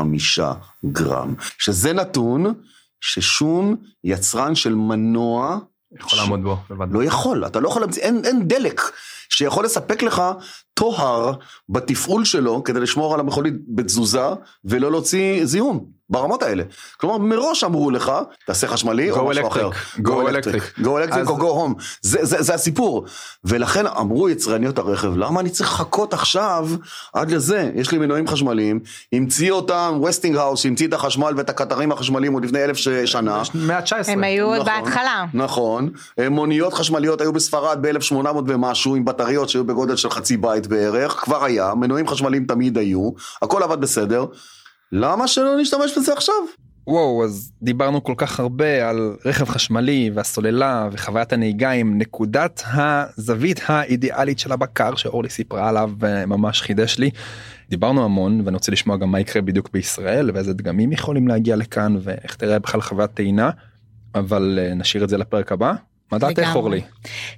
גרם, 0.86 1.34
שזה 1.58 1.94
נתון 1.94 2.54
ששום 3.02 3.76
יצרן 4.04 4.56
של 4.56 4.76
מנוע 4.76 5.60
יכול 6.00 6.20
לעמוד 6.20 6.44
בו, 6.44 6.58
לא 6.92 7.04
יכול, 7.04 7.46
אתה 7.46 7.60
לא 7.60 7.70
יכול 7.70 7.82
להמציא, 7.82 8.02
אין, 8.02 8.22
אין 8.26 8.48
דלק 8.48 8.82
שיכול 9.30 9.66
לספק 9.66 10.04
לך 10.04 10.22
טוהר 10.74 11.34
בתפעול 11.70 12.26
שלו 12.26 12.64
כדי 12.64 12.80
לשמור 12.80 13.14
על 13.14 13.20
המכונית 13.20 13.54
בתזוזה 13.68 14.28
ולא 14.66 14.92
להוציא 14.92 15.46
זיהום. 15.46 15.97
ברמות 16.10 16.44
האלה. 16.44 16.64
כלומר, 16.98 17.18
מראש 17.18 17.64
אמרו 17.64 17.92
לך, 17.92 18.12
תעשה 18.46 18.68
חשמלי 18.68 19.12
או 19.12 19.28
משהו 19.28 19.48
אחר. 19.48 19.70
go 19.98 20.10
electric. 20.10 20.82
go 20.82 20.88
electric 20.88 21.28
או 21.28 21.38
go 21.38 21.42
home. 21.42 21.84
זה, 22.02 22.26
זה, 22.26 22.42
זה 22.42 22.54
הסיפור. 22.54 23.06
ולכן 23.46 23.88
אמרו 23.88 24.30
יצרניות 24.30 24.78
הרכב, 24.78 25.18
למה 25.18 25.40
אני 25.40 25.50
צריך 25.50 25.72
לחכות 25.72 26.14
עכשיו 26.14 26.70
עד 27.14 27.32
לזה? 27.32 27.72
יש 27.76 27.92
לי 27.92 27.98
מנועים 27.98 28.28
חשמליים, 28.28 28.80
המציא 29.14 29.52
אותם 29.52 29.98
ווסטינגהאוס, 30.00 30.60
שהמציא 30.60 30.88
את 30.88 30.94
החשמל 30.94 31.34
ואת 31.38 31.50
הקטרים 31.50 31.92
החשמליים 31.92 32.34
עוד 32.34 32.46
לפני 32.46 32.64
אלף 32.64 32.78
שנה. 33.06 33.42
מאה 33.54 33.78
ה-19. 33.78 33.92
הם 34.08 34.24
היו 34.24 34.54
נכון, 34.56 34.66
בהתחלה. 34.66 35.26
נכון. 35.34 35.90
מוניות 36.32 36.74
חשמליות 36.74 37.22
היו 37.22 37.34
בספרד 37.34 37.78
ב-1800 37.82 38.16
ומשהו, 38.48 38.96
עם 38.96 39.06
בטריות 39.06 39.50
שהיו 39.50 39.64
בגודל 39.64 39.96
של 39.96 40.10
חצי 40.10 40.38
בית 40.38 40.68
בערך, 40.68 41.12
כבר 41.12 41.44
היה, 41.44 41.74
מנועים 41.76 42.08
חשמליים 42.08 42.46
תמיד 42.46 42.78
היו, 42.78 43.10
הכל 43.42 43.64
עבד 43.64 43.82
בסדר. 43.82 44.26
למה 44.92 45.28
שלא 45.28 45.58
נשתמש 45.62 45.98
בזה 45.98 46.14
עכשיו? 46.14 46.36
וואו 46.88 47.24
אז 47.24 47.52
דיברנו 47.62 48.04
כל 48.04 48.14
כך 48.18 48.40
הרבה 48.40 48.90
על 48.90 49.16
רכב 49.26 49.46
חשמלי 49.46 50.12
והסוללה 50.14 50.90
וחוויית 50.92 51.34
הנהיגה 51.34 51.72
עם 51.72 51.98
נקודת 51.98 52.64
הזווית 52.74 53.62
האידיאלית 53.66 54.40
של 54.40 54.52
הבקר 54.52 54.96
שאורלי 54.96 55.30
סיפרה 55.30 55.70
עליו 55.70 55.92
וממש 56.00 56.62
חידש 56.62 56.98
לי. 56.98 57.10
דיברנו 57.70 58.06
המון 58.06 58.42
ואני 58.46 58.56
רוצה 58.56 58.72
לשמוע 58.72 58.98
גם 58.98 59.12
מה 59.12 59.20
יקרה 59.20 59.42
בדיוק 59.42 59.70
בישראל 59.74 60.32
ואיזה 60.34 60.54
דגמים 60.54 60.92
יכולים 60.92 61.28
להגיע 61.28 61.56
לכאן 61.56 61.98
ואיך 62.02 62.36
תראה 62.36 62.60
בכלל 62.60 62.82
חוויית 62.82 63.14
טעינה 63.14 63.50
אבל 64.16 64.60
אה, 64.62 64.74
נשאיר 64.74 65.04
את 65.04 65.10
זה 65.10 65.18
לפרק 65.18 65.52
הבא 65.52 65.74
מה 66.12 66.18
דעתך 66.18 66.56
אורלי? 66.56 66.82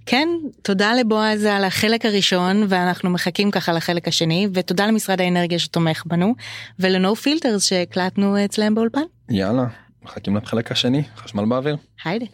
כן, 0.06 0.28
תודה 0.62 0.94
לבועז 0.94 1.46
על 1.46 1.64
החלק 1.64 2.06
הראשון 2.06 2.66
ואנחנו 2.70 3.10
מחכים 3.10 3.52
ככה 3.52 3.74
לחלק 3.74 4.08
השני 4.08 4.48
ותודה 4.54 4.88
למשרד 4.88 5.22
האנרגיה 5.22 5.60
שתומך 5.60 6.04
בנו 6.06 6.36
ולנו 6.80 7.16
פילטרס 7.16 7.66
שהקלטנו 7.66 8.46
אצלם 8.46 8.76
באולפן. 8.76 9.02
יאללה, 9.30 9.66
מחכים 10.04 10.38
לחלק 10.38 10.72
השני, 10.72 11.04
חשמל 11.18 11.46
באוויר. 11.46 11.78
היידה. 12.04 12.26